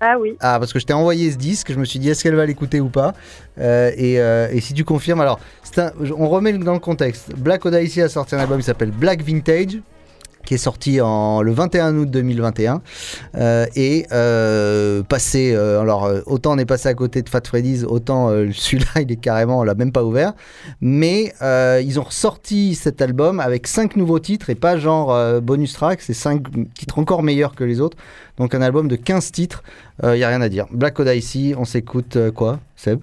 Ah 0.00 0.14
oui. 0.18 0.36
Ah, 0.40 0.58
parce 0.58 0.72
que 0.72 0.78
je 0.78 0.86
t'ai 0.86 0.94
envoyé 0.94 1.30
ce 1.30 1.36
disque, 1.36 1.72
je 1.72 1.78
me 1.78 1.84
suis 1.84 1.98
dit 1.98 2.08
est-ce 2.08 2.22
qu'elle 2.22 2.34
va 2.34 2.46
l'écouter 2.46 2.80
ou 2.80 2.88
pas? 2.88 3.12
Euh, 3.58 3.90
et, 3.96 4.18
euh, 4.20 4.48
et 4.50 4.60
si 4.60 4.72
tu 4.72 4.84
confirmes, 4.84 5.20
alors, 5.20 5.38
un- 5.76 5.90
on 6.16 6.28
remet 6.28 6.52
dans 6.54 6.72
le 6.72 6.78
contexte. 6.78 7.34
Black 7.36 7.66
Odyssey 7.66 8.00
a 8.02 8.08
sorti 8.08 8.34
un 8.34 8.38
album 8.38 8.58
qui 8.58 8.64
s'appelle 8.64 8.90
Black 8.92 9.22
Vintage. 9.22 9.80
Qui 10.44 10.54
est 10.54 10.58
sorti 10.58 11.00
en, 11.00 11.42
le 11.42 11.52
21 11.52 11.96
août 11.96 12.10
2021. 12.10 12.82
Euh, 13.36 13.66
et 13.76 14.06
euh, 14.12 15.02
passé, 15.02 15.52
euh, 15.54 15.80
alors 15.80 16.04
euh, 16.04 16.20
autant 16.26 16.54
on 16.54 16.58
est 16.58 16.64
passé 16.64 16.88
à 16.88 16.94
côté 16.94 17.22
de 17.22 17.28
Fat 17.28 17.42
Freddy's, 17.46 17.84
autant 17.84 18.30
euh, 18.30 18.50
celui-là 18.52 19.02
il 19.02 19.12
est 19.12 19.16
carrément, 19.16 19.60
on 19.60 19.62
l'a 19.62 19.74
même 19.74 19.92
pas 19.92 20.04
ouvert. 20.04 20.32
Mais 20.80 21.32
ils 21.82 22.00
ont 22.00 22.04
ressorti 22.04 22.74
cet 22.74 23.02
album 23.02 23.40
avec 23.40 23.66
cinq 23.66 23.96
nouveaux 23.96 24.18
titres 24.18 24.50
et 24.50 24.54
pas 24.54 24.76
genre 24.76 25.40
bonus 25.40 25.72
track, 25.74 26.00
c'est 26.00 26.14
cinq 26.14 26.42
titres 26.74 26.98
encore 26.98 27.22
meilleurs 27.22 27.54
que 27.54 27.64
les 27.64 27.80
autres. 27.80 27.96
Donc 28.38 28.54
un 28.54 28.62
album 28.62 28.88
de 28.88 28.96
15 28.96 29.32
titres, 29.32 29.62
il 30.02 30.16
y 30.16 30.24
a 30.24 30.28
rien 30.28 30.40
à 30.40 30.48
dire. 30.48 30.66
Black 30.70 30.98
Odyssey, 30.98 31.54
on 31.56 31.64
s'écoute 31.64 32.16
quoi, 32.34 32.60
Seb? 32.76 33.00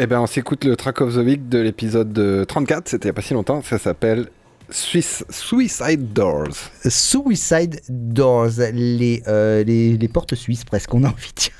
Eh 0.00 0.06
ben, 0.06 0.20
on 0.20 0.28
s'écoute 0.28 0.64
le 0.64 0.76
track 0.76 1.00
of 1.00 1.14
the 1.14 1.18
week 1.18 1.48
de 1.48 1.58
l'épisode 1.58 2.16
euh, 2.20 2.44
34, 2.44 2.86
c'était 2.86 3.06
il 3.06 3.08
y 3.08 3.10
a 3.10 3.12
pas 3.12 3.20
si 3.20 3.34
longtemps, 3.34 3.62
ça 3.62 3.78
s'appelle 3.78 4.28
Swiss, 4.70 5.24
Suicide 5.30 6.12
Doors. 6.12 6.70
Suicide 6.88 7.80
Doors, 7.88 8.50
les, 8.72 9.22
euh, 9.26 9.64
les, 9.64 9.96
les 9.96 10.08
portes 10.08 10.34
suisses 10.34 10.64
presque, 10.64 10.92
on 10.94 11.04
a 11.04 11.08
envie 11.08 11.30
de 11.36 11.40
dire. 11.40 11.52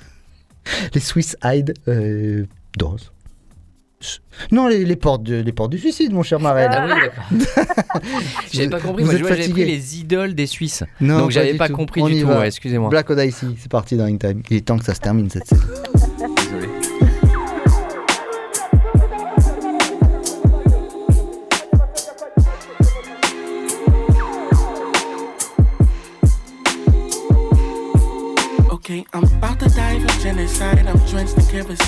Les 0.95 1.01
Suicide 1.01 1.75
euh, 1.89 2.45
Doors. 2.77 2.99
Non, 4.53 4.69
les, 4.69 4.85
les 4.85 4.95
portes 4.95 5.25
de- 5.25 5.41
les 5.41 5.53
portes 5.53 5.73
du 5.73 5.79
suicide, 5.79 6.13
mon 6.13 6.23
cher 6.23 6.39
Marel. 6.39 6.71
Ah 6.71 6.87
oui, 6.87 7.01
d'accord. 7.01 8.13
J'avais 8.53 8.69
pas 8.69 8.79
compris, 8.79 9.03
Vous 9.03 9.11
moi, 9.11 9.19
j'avais 9.19 9.37
fatigué. 9.37 9.65
pris 9.65 9.65
les 9.73 9.99
idoles 9.99 10.35
des 10.37 10.47
Suisses. 10.47 10.85
Non, 11.01 11.19
Donc 11.21 11.31
j'avais 11.33 11.53
du 11.53 11.59
pas 11.59 11.67
tout. 11.69 11.75
compris 11.75 12.03
On 12.03 12.07
du 12.07 12.15
y 12.15 12.21
tout, 12.21 12.29
va. 12.29 12.39
ouais, 12.41 12.47
excusez-moi. 12.47 12.91
Black 12.91 13.11
Odyssey, 13.11 13.47
c'est 13.59 13.69
parti 13.71 13.97
dans 13.97 14.05
Ring 14.05 14.21
Time. 14.21 14.41
Il 14.51 14.57
est 14.59 14.61
temps 14.61 14.79
que 14.79 14.85
ça 14.85 14.95
se 14.95 15.01
termine 15.01 15.29
cette 15.31 15.49
série. 15.49 15.61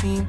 In 0.04 0.26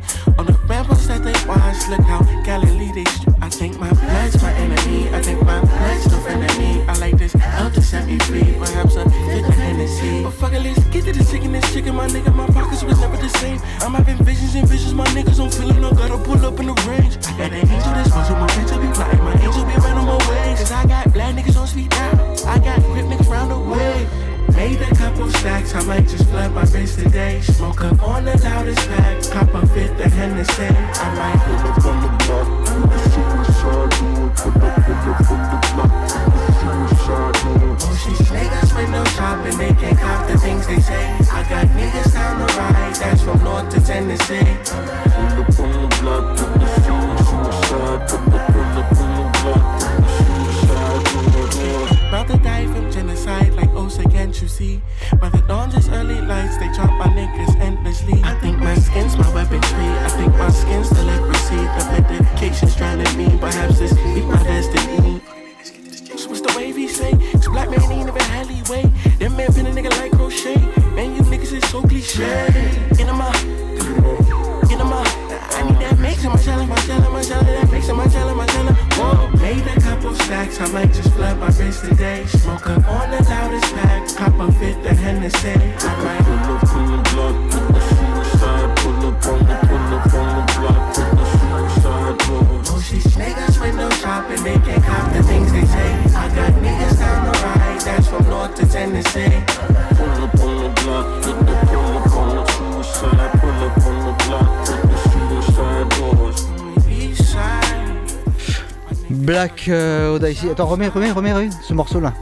Euh, 109.70 110.16
Odyssey. 110.16 110.50
Attends, 110.52 110.66
remets, 110.68 110.88
remets, 110.88 111.12
remets, 111.12 111.34
remets 111.34 111.50
ce 111.62 111.74
morceau-là. 111.74 112.14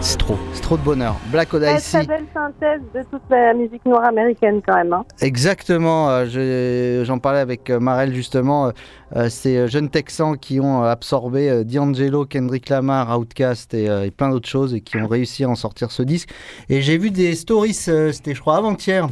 C'est 0.00 0.18
trop, 0.18 0.36
c'est 0.52 0.62
trop 0.62 0.76
de 0.76 0.82
bonheur. 0.82 1.16
Black 1.30 1.48
Très, 1.50 1.60
très 1.60 1.72
Odyssey. 1.74 2.06
belle 2.06 2.24
synthèse 2.34 2.80
de 2.92 3.02
toute 3.08 3.22
la 3.30 3.54
musique 3.54 3.84
noire 3.86 4.04
américaine 4.04 4.60
quand 4.66 4.74
même. 4.74 4.92
hein. 4.92 5.04
Exactement, 5.20 6.08
euh, 6.10 6.26
je- 6.26 7.04
j'en 7.04 7.18
parlais 7.18 7.38
avec 7.38 7.70
euh, 7.70 7.78
Marel 7.78 8.12
justement, 8.12 8.72
euh, 9.14 9.28
ces 9.28 9.68
jeunes 9.68 9.88
Texans 9.90 10.36
qui 10.36 10.58
ont 10.58 10.82
absorbé 10.82 11.48
euh, 11.48 11.62
D'Angelo, 11.62 12.26
Kendrick 12.26 12.68
Lamar, 12.68 13.16
Outkast 13.16 13.74
et, 13.74 13.88
euh, 13.88 14.04
et 14.06 14.10
plein 14.10 14.30
d'autres 14.30 14.48
choses 14.48 14.74
et 14.74 14.80
qui 14.80 14.96
ont 14.96 15.06
réussi 15.06 15.44
à 15.44 15.48
en 15.48 15.54
sortir 15.54 15.92
ce 15.92 16.02
disque. 16.02 16.30
Et 16.68 16.82
j'ai 16.82 16.98
vu 16.98 17.10
des 17.12 17.36
stories, 17.36 17.78
euh, 17.88 18.10
c'était 18.10 18.34
je 18.34 18.40
crois 18.40 18.56
avant-hier, 18.56 19.06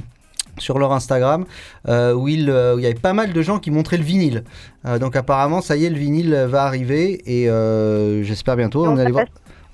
sur 0.61 0.79
leur 0.79 0.93
Instagram, 0.93 1.45
euh, 1.89 2.13
où, 2.15 2.29
il, 2.29 2.49
euh, 2.51 2.75
où 2.77 2.79
il 2.79 2.83
y 2.83 2.87
avait 2.87 2.95
pas 2.95 3.13
mal 3.13 3.33
de 3.33 3.43
gens 3.43 3.59
qui 3.59 3.71
montraient 3.71 3.97
le 3.99 4.05
vinyle. 4.05 4.45
Euh, 4.87 4.99
donc 4.99 5.17
apparemment, 5.17 5.61
ça 5.61 5.77
y 5.77 5.85
est, 5.85 5.91
le 5.91 5.99
vinyle 5.99 6.35
va 6.49 6.65
arriver 6.65 7.21
et 7.27 7.49
euh, 7.51 8.23
j'espère 8.23 8.57
bientôt. 8.57 8.87
On 8.87 8.97
allait, 8.97 9.11
voir, 9.11 9.25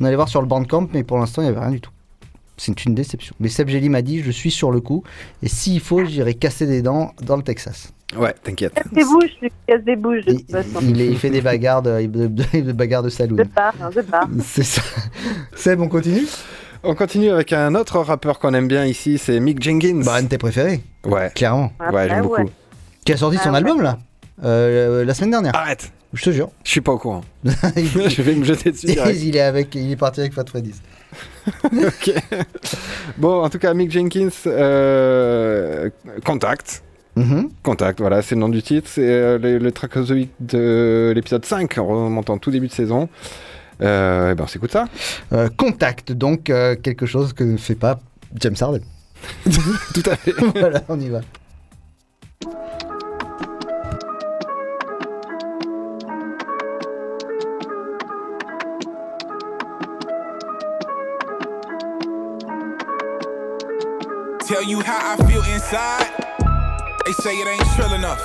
on 0.01 0.05
allait 0.05 0.17
voir 0.17 0.29
sur 0.29 0.41
le 0.41 0.47
Bandcamp, 0.49 0.89
mais 0.93 1.03
pour 1.05 1.19
l'instant, 1.19 1.43
il 1.43 1.47
n'y 1.47 1.51
avait 1.51 1.61
rien 1.61 1.71
du 1.73 1.81
tout. 1.81 1.91
C'est 2.59 2.85
une 2.87 2.95
déception. 2.95 3.35
Mais 3.39 3.49
Seb 3.51 3.69
Gelli 3.69 3.91
m'a 3.91 4.01
dit, 4.01 4.23
je 4.23 4.31
suis 4.31 4.51
sur 4.51 4.71
le 4.71 4.81
coup, 4.81 5.03
et 5.43 5.49
s'il 5.49 5.79
faut, 5.81 6.05
j'irai 6.07 6.33
casser 6.33 6.67
des 6.67 6.81
dents 6.81 7.13
dans 7.23 7.37
le 7.37 7.43
Texas. 7.43 7.93
Ouais, 8.17 8.35
t'inquiète. 8.43 8.73
Casse 8.73 8.93
des 8.93 9.05
bouches, 9.05 9.31
lui, 9.43 9.51
casse 9.67 9.83
des 9.85 9.97
bouches 9.97 10.25
de 10.25 10.33
toute 10.35 10.51
façon. 10.51 10.79
Il, 10.81 11.01
est- 11.03 11.09
il 11.09 11.19
fait 11.19 11.29
des 11.29 11.43
bagarres 11.43 11.83
de, 11.83 12.07
de, 12.07 12.29
de- 12.29 12.61
de 12.63 12.73
bagarres 12.73 13.03
de 13.03 13.11
saloon. 13.11 13.37
De 13.37 13.45
hein, 13.57 13.91
de. 13.95 14.41
C'est 14.43 14.63
ça. 14.63 14.81
Seb, 15.55 15.81
on 15.81 15.89
continue? 15.89 16.23
On 16.83 16.95
continue 16.95 17.31
avec 17.31 17.53
un 17.53 17.75
autre 17.75 18.01
rappeur 18.01 18.39
qu'on 18.39 18.55
aime 18.55 18.69
bien 18.69 18.85
ici, 18.85 19.19
c'est 19.19 19.41
Mick 19.41 19.63
Jenkins. 19.63 20.03
Bah, 20.05 20.15
un 20.17 20.23
de 20.23 20.29
tes 20.29 20.39
préférés. 20.39 20.81
Ouais. 21.05 21.31
Clairement. 21.35 21.73
Ouais, 21.93 22.09
j'aime 22.09 22.23
beaucoup. 22.23 22.51
Qui 23.05 23.13
a 23.13 23.17
sorti 23.17 23.39
son 23.39 23.55
album, 23.55 23.83
là 23.83 23.99
euh, 24.45 25.05
La 25.05 25.15
semaine 25.15 25.31
dernière. 25.31 25.55
Arrête 25.55 25.93
Je 26.13 26.23
te 26.23 26.31
jure. 26.31 26.51
Je 26.65 26.71
suis 26.71 26.81
pas 26.81 26.93
au 26.93 26.99
courant. 26.99 27.23
je 27.45 28.23
vais 28.23 28.35
me 28.35 28.45
jeter 28.45 28.73
dessus. 28.73 28.89
il, 28.89 29.37
est 29.37 29.41
avec, 29.41 29.75
il 29.75 29.91
est 29.93 29.97
parti 29.97 30.21
avec 30.21 30.33
Fat 30.33 30.45
Freddy's. 30.47 30.81
Ok. 31.73 32.13
Bon, 33.17 33.43
en 33.45 33.49
tout 33.49 33.59
cas, 33.59 33.73
Mick 33.73 33.91
Jenkins, 33.91 34.29
euh, 34.47 35.89
Contact. 36.25 36.83
Mhm. 37.15 37.49
Contact, 37.63 38.01
voilà, 38.01 38.21
c'est 38.21 38.35
le 38.35 38.41
nom 38.41 38.49
du 38.49 38.63
titre. 38.63 38.89
C'est 38.93 39.09
euh, 39.09 39.39
le, 39.39 39.59
le 39.59 39.73
track 39.73 39.97
of 39.97 40.09
the 40.09 40.11
week 40.11 40.31
de 40.41 41.13
l'épisode 41.15 41.45
5, 41.45 41.79
en 41.79 41.87
remontant 41.87 42.37
tout 42.39 42.51
début 42.51 42.67
de 42.67 42.73
saison. 42.73 43.09
Euh, 43.83 44.33
et 44.33 44.35
ben, 44.35 44.45
on 44.45 44.47
s'écoute 44.47 44.73
ça. 44.73 44.87
Euh, 45.33 45.49
Contact, 45.57 46.13
donc 46.13 46.51
euh, 46.51 46.77
quelque 46.77 47.07
chose 47.07 47.33
que 47.33 47.45
ne 47.45 47.57
fait 47.57 47.75
pas 47.75 47.99
James 48.41 48.57
Harden. 48.61 48.83
Tout 49.95 50.03
à 50.11 50.17
fait. 50.17 50.33
voilà, 50.55 50.83
on 50.89 51.01
y 51.01 51.09
va. 51.09 51.21
Tell 64.47 64.63
you 64.63 64.81
how 64.81 65.15
I 65.15 65.17
feel 65.27 65.43
inside. 65.53 66.07
They 67.05 67.13
say 67.15 67.35
it 67.35 67.49
ain't 67.49 67.61
trill 67.75 67.93
enough. 67.95 68.21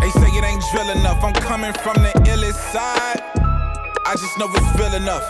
They 0.00 0.10
say 0.10 0.28
it 0.28 0.44
ain't 0.44 0.62
drill 0.70 0.90
enough. 0.90 1.24
I'm 1.24 1.32
coming 1.32 1.72
from 1.72 1.94
the 1.94 2.12
illest 2.30 2.54
side. 2.72 3.31
I 4.12 4.14
just 4.16 4.36
know 4.36 4.44
it's 4.52 4.76
real 4.76 4.92
enough. 4.92 5.24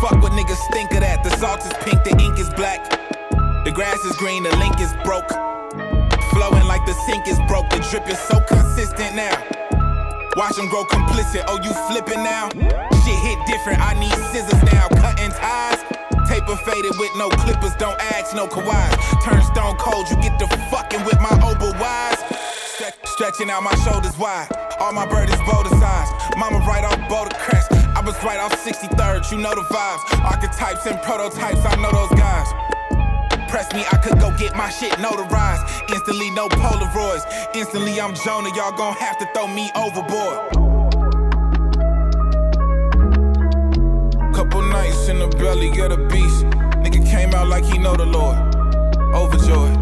Fuck 0.00 0.24
what 0.24 0.32
niggas 0.32 0.56
think 0.72 0.88
of 0.96 1.04
that. 1.04 1.20
The 1.20 1.28
salt 1.36 1.60
is 1.60 1.76
pink, 1.84 2.00
the 2.00 2.16
ink 2.16 2.40
is 2.40 2.48
black. 2.56 2.80
The 3.68 3.72
grass 3.76 4.00
is 4.08 4.16
green, 4.16 4.40
the 4.40 4.56
link 4.56 4.80
is 4.80 4.88
broke. 5.04 5.28
Flowing 6.32 6.64
like 6.64 6.80
the 6.88 6.96
sink 7.04 7.28
is 7.28 7.36
broke, 7.44 7.68
the 7.68 7.84
drip 7.92 8.08
is 8.08 8.16
so 8.24 8.40
consistent 8.40 9.12
now. 9.12 9.36
Watch 10.40 10.56
them 10.56 10.72
grow 10.72 10.88
complicit. 10.88 11.44
Oh, 11.44 11.60
you 11.60 11.68
flipping 11.92 12.24
now? 12.24 12.48
Shit 13.04 13.20
hit 13.20 13.36
different. 13.44 13.84
I 13.84 13.92
need 14.00 14.16
scissors 14.32 14.64
now. 14.72 14.88
Cutting 15.04 15.28
ties. 15.36 15.84
Taper 16.24 16.56
faded 16.64 16.96
with 16.96 17.12
no 17.20 17.28
clippers. 17.44 17.76
Don't 17.76 18.00
ask 18.16 18.32
no 18.32 18.48
Kawhi. 18.48 18.80
Turn 19.28 19.44
stone 19.44 19.76
cold. 19.76 20.08
You 20.08 20.16
get 20.24 20.40
the 20.40 20.48
fucking 20.72 21.04
with 21.04 21.20
my 21.20 21.36
wise. 21.76 22.16
Stretching 23.04 23.50
out 23.52 23.60
my 23.60 23.76
shoulders 23.84 24.16
wide. 24.16 24.67
All 24.80 24.92
my 24.92 25.06
burdens 25.06 25.40
boulder 25.50 25.70
size. 25.70 26.08
Mama 26.36 26.58
right 26.58 26.84
off 26.84 27.08
Boulder 27.08 27.34
Crest. 27.34 27.72
I 27.72 28.00
was 28.00 28.14
right 28.22 28.38
off 28.38 28.52
63rd. 28.64 29.30
You 29.32 29.38
know 29.38 29.54
the 29.54 29.62
vibes. 29.62 30.24
Archetypes 30.24 30.86
and 30.86 31.02
prototypes. 31.02 31.64
I 31.64 31.74
know 31.76 31.90
those 31.90 32.18
guys. 32.18 32.46
Press 33.48 33.72
me, 33.72 33.80
I 33.90 33.96
could 33.96 34.20
go 34.20 34.30
get 34.36 34.54
my 34.54 34.68
shit 34.68 34.92
notarized. 34.92 35.90
Instantly, 35.90 36.30
no 36.30 36.48
Polaroids. 36.48 37.24
Instantly, 37.54 38.00
I'm 38.00 38.14
Jonah. 38.14 38.54
Y'all 38.54 38.72
gon' 38.72 38.94
have 38.94 39.18
to 39.18 39.26
throw 39.34 39.48
me 39.48 39.70
overboard. 39.74 40.52
Couple 44.34 44.62
nights 44.62 45.08
in 45.08 45.18
the 45.18 45.28
belly 45.38 45.70
of 45.80 45.90
the 45.90 46.06
beast. 46.08 46.44
Nigga 46.84 47.04
came 47.10 47.34
out 47.34 47.48
like 47.48 47.64
he 47.64 47.78
know 47.78 47.96
the 47.96 48.06
Lord. 48.06 48.36
Overjoyed. 49.14 49.76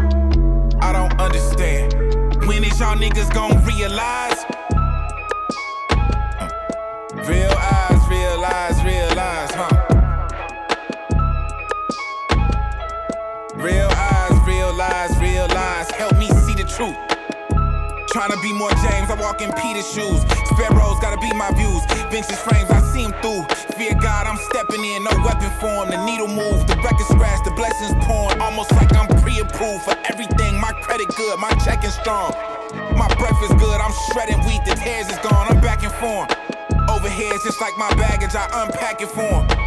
I 0.81 0.91
don't 0.93 1.19
understand. 1.19 1.93
When 2.47 2.63
is 2.63 2.79
y'all 2.79 2.95
niggas 2.95 3.31
gon' 3.33 3.63
realize? 3.65 4.36
Trying 18.17 18.31
to 18.31 18.41
be 18.41 18.51
more 18.51 18.71
James, 18.81 19.11
I 19.11 19.15
walk 19.21 19.43
in 19.43 19.53
Peter's 19.61 19.85
shoes. 19.93 20.25
Sparrows 20.49 20.97
gotta 20.99 21.21
be 21.21 21.29
my 21.37 21.53
views. 21.53 21.85
Vintage 22.09 22.41
frames, 22.41 22.65
I 22.71 22.81
see 22.89 23.05
'em 23.05 23.13
through. 23.21 23.45
Fear 23.77 23.93
God, 23.93 24.25
I'm 24.25 24.39
stepping 24.49 24.83
in, 24.83 25.03
no 25.03 25.11
weapon 25.23 25.51
form. 25.61 25.91
The 25.91 26.03
needle 26.03 26.27
move, 26.27 26.65
the 26.65 26.77
record 26.77 27.05
scratch, 27.05 27.43
the 27.45 27.51
blessings 27.51 27.93
pouring. 28.05 28.41
Almost 28.41 28.71
like 28.71 28.89
I'm 28.97 29.05
pre 29.21 29.37
approved 29.39 29.83
for 29.83 29.93
everything. 30.09 30.59
My 30.59 30.71
credit 30.81 31.09
good, 31.15 31.37
my 31.37 31.51
check 31.63 31.83
is 31.83 31.93
strong. 31.93 32.33
My 32.95 33.07
breakfast 33.21 33.55
good, 33.59 33.79
I'm 33.79 33.93
shredding 34.09 34.41
wheat, 34.45 34.65
the 34.65 34.73
tears 34.73 35.09
is 35.09 35.19
gone. 35.19 35.45
I'm 35.51 35.61
back 35.61 35.83
in 35.83 35.91
form. 36.01 36.27
Overhead, 36.89 37.33
it's 37.35 37.43
just 37.43 37.61
like 37.61 37.77
my 37.77 37.93
baggage, 38.01 38.33
I 38.33 38.47
unpack 38.63 38.99
it 38.99 39.11
for 39.11 39.21
'em. 39.21 39.66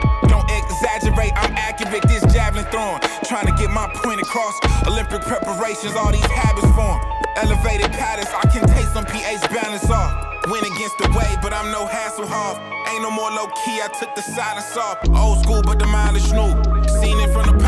Exaggerate, 0.71 1.33
I'm 1.35 1.53
accurate, 1.59 2.03
this 2.07 2.23
javelin 2.33 2.65
throwing. 2.71 3.01
Trying 3.27 3.47
to 3.47 3.55
get 3.59 3.71
my 3.71 3.91
point 4.07 4.21
across. 4.21 4.55
Olympic 4.87 5.23
preparations, 5.23 5.97
all 5.97 6.13
these 6.13 6.31
habits 6.31 6.71
form. 6.79 7.03
Elevated 7.37 7.91
patterns, 7.91 8.31
I 8.31 8.47
can 8.47 8.67
taste 8.69 8.95
some 8.95 9.05
pH 9.05 9.43
balance 9.51 9.91
off. 9.91 10.31
Went 10.47 10.67
against 10.67 10.97
the 10.99 11.11
wave, 11.11 11.39
but 11.43 11.53
I'm 11.53 11.71
no 11.71 11.87
Hasselhoff. 11.87 12.57
Ain't 12.89 13.03
no 13.03 13.11
more 13.11 13.31
low 13.31 13.47
key, 13.65 13.83
I 13.83 13.89
took 13.99 14.15
the 14.15 14.23
silence 14.23 14.77
off. 14.77 14.99
Old 15.11 15.43
school, 15.43 15.63
but 15.63 15.79
the 15.79 15.87
mileage 15.87 16.31
new. 16.33 16.55
Seen 17.03 17.19
it 17.19 17.31
from 17.33 17.47
the 17.51 17.59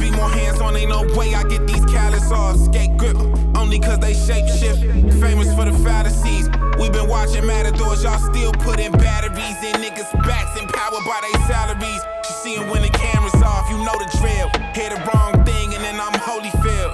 be 0.00 0.10
more 0.10 0.30
hands 0.30 0.60
on, 0.60 0.74
ain't 0.76 0.88
no 0.88 1.02
way 1.14 1.34
I 1.34 1.44
get 1.44 1.66
these 1.66 1.84
off. 2.32 2.56
Skate 2.56 2.96
grip, 2.96 3.16
only 3.56 3.78
cause 3.78 3.98
they 3.98 4.14
shape 4.14 4.46
shift. 4.48 4.80
Famous 5.20 5.52
for 5.54 5.64
the 5.64 5.76
fantasies. 5.84 6.48
we 6.78 6.88
been 6.90 7.08
watching 7.08 7.46
Matadors, 7.46 8.02
y'all 8.02 8.18
still 8.18 8.52
putting 8.52 8.92
batteries 8.92 9.58
in 9.62 9.74
niggas' 9.82 10.12
backs, 10.24 10.58
by 11.04 11.20
their 11.22 11.40
salaries. 11.46 12.02
You 12.28 12.34
see 12.42 12.56
'em 12.56 12.70
when 12.70 12.82
the 12.82 12.88
camera's 12.88 13.42
off, 13.42 13.68
you 13.70 13.76
know 13.78 13.96
the 14.02 14.08
drill. 14.18 14.50
The 14.90 14.96
wrong 15.06 15.44
thing, 15.44 15.74
and 15.74 15.84
then 15.84 16.00
I'm 16.00 16.14
Holyfield. 16.26 16.92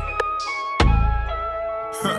Huh. 2.03 2.19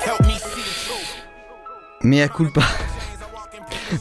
Help 0.00 0.20
me 0.26 0.34
see 0.38 0.62
the 0.68 0.74
truth. 0.84 1.10
Mea 2.02 2.28
culpa. 2.28 2.95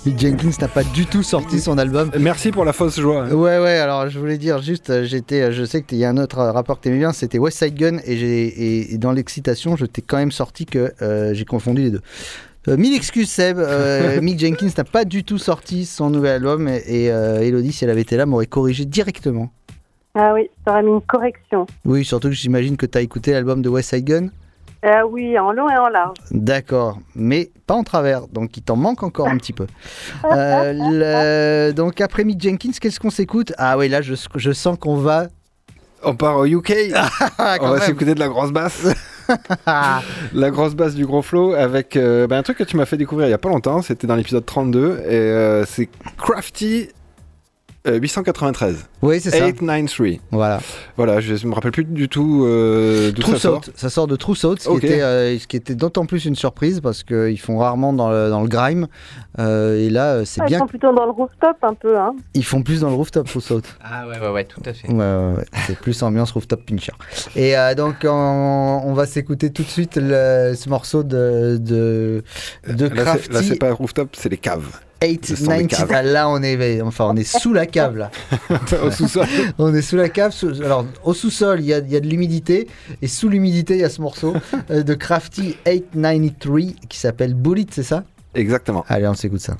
Mick 0.06 0.20
Jenkins 0.20 0.50
n'a 0.62 0.68
pas 0.68 0.84
du 0.84 1.06
tout 1.06 1.24
sorti 1.24 1.60
son 1.60 1.78
album. 1.78 2.12
Merci 2.20 2.52
pour 2.52 2.66
la 2.66 2.74
fausse 2.74 3.00
joie. 3.00 3.26
Ouais, 3.28 3.60
ouais, 3.60 3.78
alors 3.78 4.10
je 4.10 4.18
voulais 4.20 4.38
dire 4.38 4.62
juste, 4.62 4.90
euh, 4.90 5.04
j'étais, 5.04 5.42
euh, 5.42 5.52
je 5.52 5.64
sais 5.64 5.84
qu'il 5.84 5.98
y 5.98 6.06
a 6.06 6.10
un 6.10 6.18
autre 6.18 6.40
euh, 6.40 6.52
rapport 6.52 6.78
que 6.80 6.84
t'aimais 6.84 6.98
bien, 6.98 7.12
c'était 7.12 7.38
West 7.40 7.58
Side 7.60 7.76
Gun, 7.76 7.98
et, 8.06 8.18
j'ai, 8.18 8.48
et- 8.48 8.94
et 8.94 8.98
dans 8.98 9.12
l'excitation, 9.12 9.76
je 9.76 9.86
t'ai 9.86 10.02
quand 10.02 10.18
même 10.18 10.32
sorti 10.32 10.66
que 10.66 10.94
euh, 11.02 11.34
j'ai 11.34 11.46
confondu 11.46 11.84
les 11.84 11.92
deux. 11.92 12.02
Euh, 12.68 12.78
mille 12.78 12.96
excuses, 12.96 13.30
Seb. 13.30 13.58
euh, 13.60 14.20
Mick 14.22 14.40
Jenkins 14.40 14.70
n'a 14.76 14.84
pas 14.84 15.06
du 15.06 15.24
tout 15.24 15.38
sorti 15.38 15.86
son 15.86 16.10
nouvel 16.10 16.34
album, 16.34 16.68
et, 16.68 16.82
et, 16.88 17.12
euh, 17.12 17.42
Elodie, 17.42 17.72
si 17.72 17.84
elle 17.84 17.92
avait 17.92 18.02
été 18.02 18.18
là, 18.18 18.26
m'aurait 18.26 18.48
corrigé 18.48 18.86
directement. 18.86 19.52
Ah 20.16 20.34
oui, 20.34 20.50
ça 20.66 20.72
aurait 20.72 20.84
mis 20.84 20.90
une 20.92 21.02
correction. 21.02 21.68
Oui, 21.84 22.06
surtout 22.06 22.30
que 22.30 22.34
j'imagine 22.36 22.78
que 22.78 22.86
t'as 22.86 23.02
écouté 23.02 23.34
l'album 23.34 23.62
de 23.62 23.70
West 23.70 23.90
Side 23.94 24.06
Gun. 24.06 24.30
Ah 24.84 25.06
oui, 25.08 25.38
en 25.40 25.52
long 25.52 25.70
et 25.70 25.78
en 25.78 25.90
large. 25.90 26.18
D'accord, 26.32 27.00
mais 27.16 27.50
pas 27.66 27.74
en 27.74 27.84
travers, 27.84 28.28
donc 28.28 28.56
il 28.58 28.62
t'en 28.64 28.76
manque 28.76 29.02
encore 29.04 29.28
un 29.28 29.38
petit 29.38 29.54
peu. 29.54 29.66
Euh, 30.26 30.74
le- 30.74 31.74
Donc 31.74 32.02
après 32.02 32.24
Mick 32.24 32.42
Jenkins, 32.42 32.72
qu'est-ce 32.80 33.00
qu'on 33.00 33.10
s'écoute? 33.10 33.54
Ah 33.58 33.78
oui, 33.78 33.90
là 33.90 34.02
je, 34.02 34.14
je 34.36 34.52
sens 34.52 34.78
qu'on 34.80 34.98
va... 34.98 35.28
On 36.04 36.16
part 36.16 36.38
au 36.38 36.46
UK. 36.46 36.72
Ah, 37.40 37.58
On 37.62 37.70
va 37.70 37.82
s'écouter 37.82 38.14
de 38.14 38.20
la 38.20 38.28
grosse 38.28 38.52
basse. 38.52 38.88
la 39.66 40.52
grosse 40.52 40.76
basse 40.76 40.94
du 40.94 41.06
gros 41.06 41.22
flow 41.24 41.54
avec 41.54 41.96
euh, 41.98 42.28
bah, 42.28 42.38
un 42.38 42.44
truc 42.44 42.58
que 42.60 42.64
tu 42.64 42.78
m'as 42.78 42.86
fait 42.86 42.98
découvrir 42.98 43.28
il 43.28 43.32
y 43.32 43.34
a 43.34 43.38
pas 43.40 43.50
longtemps. 43.50 43.82
C'était 43.82 44.06
dans 44.08 44.16
l'épisode 44.16 44.46
32 44.46 45.00
et 45.08 45.14
euh, 45.16 45.66
c'est 45.66 45.90
Crafty 46.18 46.90
euh, 47.88 47.98
893. 48.00 48.86
Oui, 49.02 49.20
c'est 49.20 49.30
ça. 49.32 49.46
893. 49.46 50.20
Voilà. 50.32 50.60
Voilà, 50.98 51.20
je 51.22 51.46
me 51.48 51.54
rappelle 51.54 51.72
plus 51.72 51.84
du 51.86 52.10
tout 52.10 52.44
euh, 52.46 53.12
d'où 53.12 53.22
ça 53.22 53.28
True 53.30 53.38
sort. 53.40 53.62
Ça 53.76 53.90
sort 53.90 54.08
de 54.08 54.16
True 54.16 54.36
Saut, 54.36 54.56
ce 54.58 54.70
qui 54.70 54.86
était, 54.86 55.02
euh, 55.02 55.38
ce 55.38 55.48
qui 55.48 55.58
était 55.58 55.76
d'autant 55.76 56.06
plus 56.06 56.26
une 56.26 56.36
surprise 56.36 56.80
parce 56.82 57.04
qu'ils 57.04 57.40
font 57.40 57.58
rarement 57.58 57.94
dans 57.94 58.10
le, 58.10 58.30
dans 58.30 58.42
le 58.42 58.48
grime. 58.48 58.88
Euh, 59.40 59.78
et 59.86 59.90
là, 59.90 60.14
euh, 60.14 60.26
c'est 60.26 60.42
Ah, 60.42 60.46
Ils 60.46 60.50
bien. 60.50 60.60
sont 60.60 60.68
plutôt 60.68 60.94
dans 60.94 61.06
le 61.06 61.12
rooftop 61.12 61.58
un 61.62 61.74
peu. 61.74 61.98
Hein. 61.98 62.14
Ils 62.34 62.46
font 62.46 62.62
plus 62.64 62.82
dans 62.82 62.90
le 62.90 62.96
rooftop 62.96 63.28
True 63.28 63.42
Saut. 63.42 63.62
Ah 63.84 64.08
ouais, 64.08 64.20
ouais, 64.20 64.30
ouais, 64.32 64.44
tout 64.46 64.62
à 64.66 64.74
fait. 64.74 64.88
Ouais, 64.88 64.96
ouais, 64.96 65.34
ouais. 65.38 65.46
c'est 65.68 65.78
plus 65.78 66.02
ambiance 66.04 66.32
rooftop 66.32 66.66
pincher. 66.66 66.94
Et 67.36 67.58
euh, 67.58 67.76
donc, 67.76 67.96
on, 68.04 68.82
on 68.86 68.94
va 68.94 69.06
s'écouter 69.06 69.52
tout 69.52 69.64
de 69.64 69.68
suite 69.70 69.98
le- 70.02 70.54
ce 70.56 70.70
morceau 70.70 71.04
de, 71.04 71.58
de, 71.60 72.24
de 72.68 72.88
Crafty. 72.88 73.32
là, 73.32 73.42
c'est 73.44 73.60
pas 73.60 73.72
rooftop, 73.74 74.10
c'est 74.18 74.30
les 74.30 74.38
caves. 74.38 74.80
Le 75.08 75.36
son 75.36 75.46
des 75.46 75.64
890. 75.64 75.68
caves. 75.78 75.92
Ah, 75.94 76.02
là, 76.04 76.30
on 76.30 76.42
est, 76.44 76.82
enfin, 76.82 77.06
on 77.10 77.16
est 77.16 77.24
sous 77.24 77.54
la 77.54 77.66
cave 77.66 77.98
là. 77.98 78.12
Au 78.84 78.92
sous-sol. 78.92 79.26
on 79.58 79.74
est 79.74 79.82
sous 79.82 79.96
la 79.96 80.10
cave. 80.10 80.32
sous- 80.32 80.62
alors, 80.62 80.86
au 81.04 81.14
sous-sol, 81.14 81.60
il 81.62 81.66
y 81.68 81.74
a, 81.74 81.80
y 81.80 81.96
a 81.96 82.00
de 82.00 82.08
l'humidité. 82.08 82.68
Et 83.02 83.08
sous 83.08 83.30
l'humidité, 83.30 83.76
il 83.76 83.82
y 83.82 83.84
a 83.84 83.90
ce 83.90 84.02
morceau 84.02 84.34
euh, 84.72 84.84
de 84.84 84.94
Crafty 84.94 85.58
893 85.66 86.76
qui 86.90 86.98
s'appelle 87.00 87.34
Bullet, 87.34 87.66
c'est 87.72 87.84
ça? 87.84 88.04
Exactement. 88.34 88.84
Allez, 88.88 89.08
on 89.08 89.14
s'écoute 89.14 89.42
ça. 89.42 89.56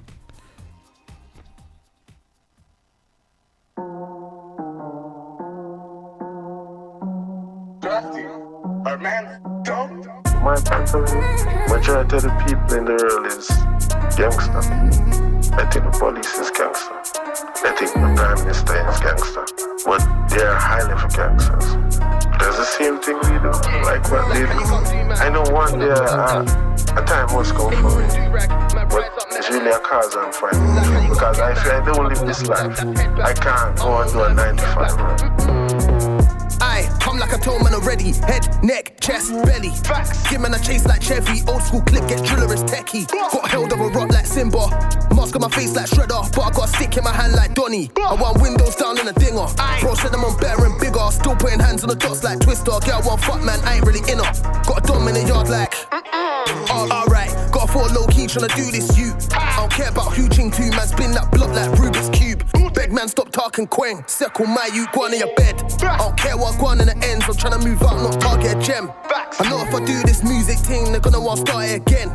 My 10.44 10.62
mentally, 10.70 11.20
majority 11.70 12.16
of 12.18 12.24
the 12.24 12.30
people 12.46 12.78
in 12.78 12.86
the 12.86 12.94
world 12.94 13.26
is 13.34 13.48
gangster. 14.16 15.35
I 15.58 15.66
think 15.72 15.86
the 15.86 15.92
police 15.98 16.38
is 16.38 16.52
gangster. 16.52 16.96
I 17.64 17.72
think 17.78 17.94
the 17.94 18.14
prime 18.16 18.40
minister 18.44 18.76
is 18.90 19.00
gangster. 19.00 19.46
But 19.86 20.02
they 20.30 20.44
are 20.44 20.56
high 20.56 20.84
level 20.84 21.08
gangsters. 21.10 21.98
Does 22.40 22.58
the 22.58 22.66
same 22.66 23.00
thing 23.00 23.16
we 23.16 23.40
do, 23.40 23.52
like 23.88 24.04
what 24.12 24.28
they 24.34 24.44
do. 24.44 24.60
I 25.16 25.30
know 25.30 25.44
one 25.54 25.80
day 25.80 25.92
uh, 25.92 26.44
a 26.98 27.06
time 27.06 27.32
must 27.34 27.56
come 27.56 27.72
for 27.72 28.00
me. 28.00 28.08
But 28.90 29.12
it's 29.32 29.50
really 29.50 29.72
a 29.72 29.80
cause 29.80 30.16
I'm 30.16 30.32
fighting. 30.34 31.10
Because 31.10 31.40
if 31.40 31.66
I 31.66 31.86
don't 31.86 32.10
live 32.10 32.20
this 32.28 32.46
life, 32.48 32.80
I 33.20 33.34
can't 33.34 33.78
go 33.78 34.02
and 34.02 34.12
do 34.12 34.24
a 34.24 34.34
95. 34.34 35.85
Right? 37.26 37.34
I 37.34 37.38
come 37.38 37.40
like 37.40 37.40
I 37.40 37.44
told 37.44 37.64
man 37.64 37.74
already. 37.74 38.12
Head, 38.26 38.64
neck, 38.64 39.00
chest, 39.00 39.32
belly. 39.46 39.70
Facts. 39.84 40.30
Give 40.30 40.42
man 40.42 40.54
a 40.54 40.60
chase 40.60 40.86
like 40.86 41.02
Chevy. 41.02 41.42
Old 41.48 41.62
school 41.62 41.82
clip, 41.82 42.08
get 42.08 42.24
driller 42.26 42.52
as 42.54 42.64
techie. 42.64 43.08
Got 43.08 43.50
held 43.50 43.72
of 43.74 43.80
a 43.80 43.88
rock 43.88 44.12
like 44.12 44.26
Simba. 44.26 44.68
Mask 45.16 45.36
on 45.36 45.42
my 45.42 45.50
face 45.50 45.76
like 45.76 45.88
Shredder. 45.88 46.34
But 46.36 46.42
I 46.42 46.52
got 46.52 46.66
a 46.66 46.68
stick 46.68 46.98
in 46.98 47.04
my 47.04 47.14
hand 47.14 47.34
like 47.34 47.54
Donny. 47.54 47.92
I 47.98 48.14
want 48.14 48.42
windows 48.42 48.76
down 48.76 49.00
in 49.00 49.08
a 49.08 49.14
dinger. 49.14 49.48
Bro 49.82 49.96
said 49.96 50.14
I'm 50.14 50.24
on 50.24 50.38
better 50.40 50.66
and 50.66 50.80
bigger. 50.80 51.12
Still 51.12 51.36
putting 51.36 51.60
hands 51.60 51.84
on 51.84 51.90
the 51.90 51.96
dots 51.96 52.24
like 52.24 52.40
Twister. 52.40 52.72
Girl, 52.86 53.02
one 53.04 53.20
fuck 53.20 53.44
man, 53.44 53.60
I 53.64 53.76
ain't 53.76 53.86
really 53.86 54.04
in 54.12 54.20
her. 54.20 54.32
Got 54.64 54.84
a 54.84 54.88
dom 54.88 55.08
in 55.08 55.16
the 55.16 55.24
yard 55.28 55.50
like. 55.50 55.74
Uh, 55.92 56.88
Alright, 56.92 57.32
four 57.76 57.88
low 57.90 58.08
key 58.08 58.26
tryna 58.26 58.56
do 58.56 58.72
this, 58.72 58.98
you. 58.98 59.12
I 59.36 59.58
don't 59.58 59.72
care 59.72 59.90
about 59.90 60.14
who 60.14 60.30
ching 60.30 60.50
two, 60.50 60.70
man, 60.72 60.88
spin 60.88 61.12
that 61.12 61.30
block 61.32 61.50
like 61.50 61.70
Rubik's 61.72 62.10
Cube. 62.18 62.42
Beg 62.74 62.94
man, 62.94 63.10
stop 63.10 63.32
talking 63.32 63.68
quang. 63.68 64.04
Circle 64.08 64.48
my 64.48 64.70
you, 64.74 64.88
go 64.94 65.04
on 65.04 65.14
in 65.14 65.20
your 65.20 65.36
bed. 65.36 65.56
I 65.84 65.98
don't 65.98 66.18
care 66.18 66.38
what 66.38 66.58
go 66.58 66.68
on 66.68 66.80
in 66.80 66.88
the 66.88 66.98
ends, 67.06 67.26
I'm 67.28 67.36
tryna 67.36 67.64
move 67.64 67.84
out, 67.84 68.02
not 68.02 68.22
target 68.22 68.58
a 68.58 68.60
gem. 68.62 68.92
I 69.16 69.50
know 69.50 69.62
if 69.62 69.74
I 69.74 69.80
do 69.86 70.02
this 70.04 70.24
music 70.24 70.58
thing, 70.60 70.92
they're 70.92 71.00
gonna 71.00 71.22
want 71.22 71.46
to 71.46 71.52
start 71.52 71.66
it 71.66 71.76
again. 71.76 72.10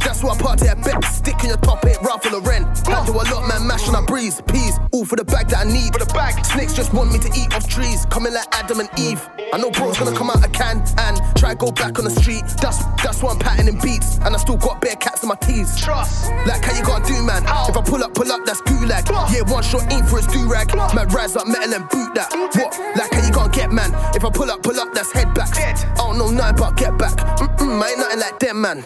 That's 0.00 0.22
why 0.22 0.32
I 0.32 0.38
party 0.38 0.68
at 0.68 0.82
bet. 0.82 1.04
Stick 1.04 1.36
in 1.42 1.48
your 1.48 1.58
top, 1.58 1.84
ain't 1.84 2.00
Ralph 2.00 2.24
or 2.24 2.40
Lauren. 2.40 2.64
I 2.64 3.04
do 3.04 3.12
a 3.12 3.24
lot, 3.28 3.46
man, 3.48 3.66
mash 3.66 3.88
on 3.88 3.94
a 3.94 4.02
breeze. 4.02 4.40
Peas, 4.48 4.78
all 4.92 5.04
for 5.04 5.16
the 5.16 5.24
bag 5.24 5.48
that 5.48 5.66
I 5.66 5.70
need. 5.70 5.92
For 5.92 5.98
the 5.98 6.12
bag. 6.14 6.44
Snakes 6.46 6.72
just 6.72 6.94
want 6.94 7.12
me 7.12 7.18
to 7.18 7.28
eat 7.36 7.52
off 7.54 7.68
trees. 7.68 8.06
Coming 8.06 8.32
like 8.32 8.48
Adam 8.52 8.80
and 8.80 8.88
Eve. 8.98 9.20
I 9.52 9.58
know 9.58 9.70
bro's 9.70 9.98
gonna 9.98 10.16
come 10.16 10.30
out 10.30 10.44
a 10.44 10.48
can 10.48 10.82
and 10.98 11.20
try 11.36 11.54
go 11.54 11.70
back 11.70 11.98
on 11.98 12.04
the 12.04 12.10
street. 12.10 12.44
That's 12.60 12.84
that's 13.04 13.22
why 13.22 13.32
I'm 13.32 13.38
patterning 13.38 13.78
beats. 13.80 14.18
And 14.24 14.34
I 14.34 14.38
still 14.38 14.56
got 14.56 14.80
bare 14.80 14.96
cats 14.96 15.22
in 15.22 15.28
my 15.28 15.36
teeth. 15.36 15.76
Trust. 15.78 16.32
Like 16.46 16.64
how 16.64 16.76
you 16.76 16.84
gonna 16.84 17.04
do, 17.04 17.22
man? 17.22 17.44
If 17.68 17.76
I 17.76 17.82
pull 17.82 18.02
up, 18.02 18.14
pull 18.14 18.32
up, 18.32 18.44
that's 18.46 18.62
gulag. 18.62 19.04
Yeah, 19.32 19.44
one 19.52 19.62
shot 19.62 19.92
aim 19.92 20.04
for 20.04 20.16
his 20.16 20.26
do 20.28 20.48
rag. 20.48 20.74
Man, 20.94 21.08
rise 21.08 21.36
up 21.36 21.46
metal 21.46 21.74
and 21.74 21.88
boot 21.88 22.14
that. 22.14 22.32
What? 22.32 22.72
Like 22.96 23.12
how 23.12 23.26
you 23.26 23.32
gonna 23.32 23.52
get, 23.52 23.70
man? 23.72 23.92
If 24.14 24.24
I 24.24 24.30
pull 24.30 24.50
up, 24.50 24.62
pull 24.62 24.78
up, 24.80 24.94
that's 24.94 25.12
head 25.12 25.34
back. 25.34 25.52
I 25.58 25.96
don't 25.96 26.18
know 26.18 26.30
nothing 26.38 26.56
but 26.56 26.76
get 26.76 26.96
back. 26.96 27.16
Mm-mm, 27.38 27.82
ain't 27.84 27.98
nothing 27.98 28.20
like 28.20 28.38
them, 28.38 28.60
man. 28.62 28.84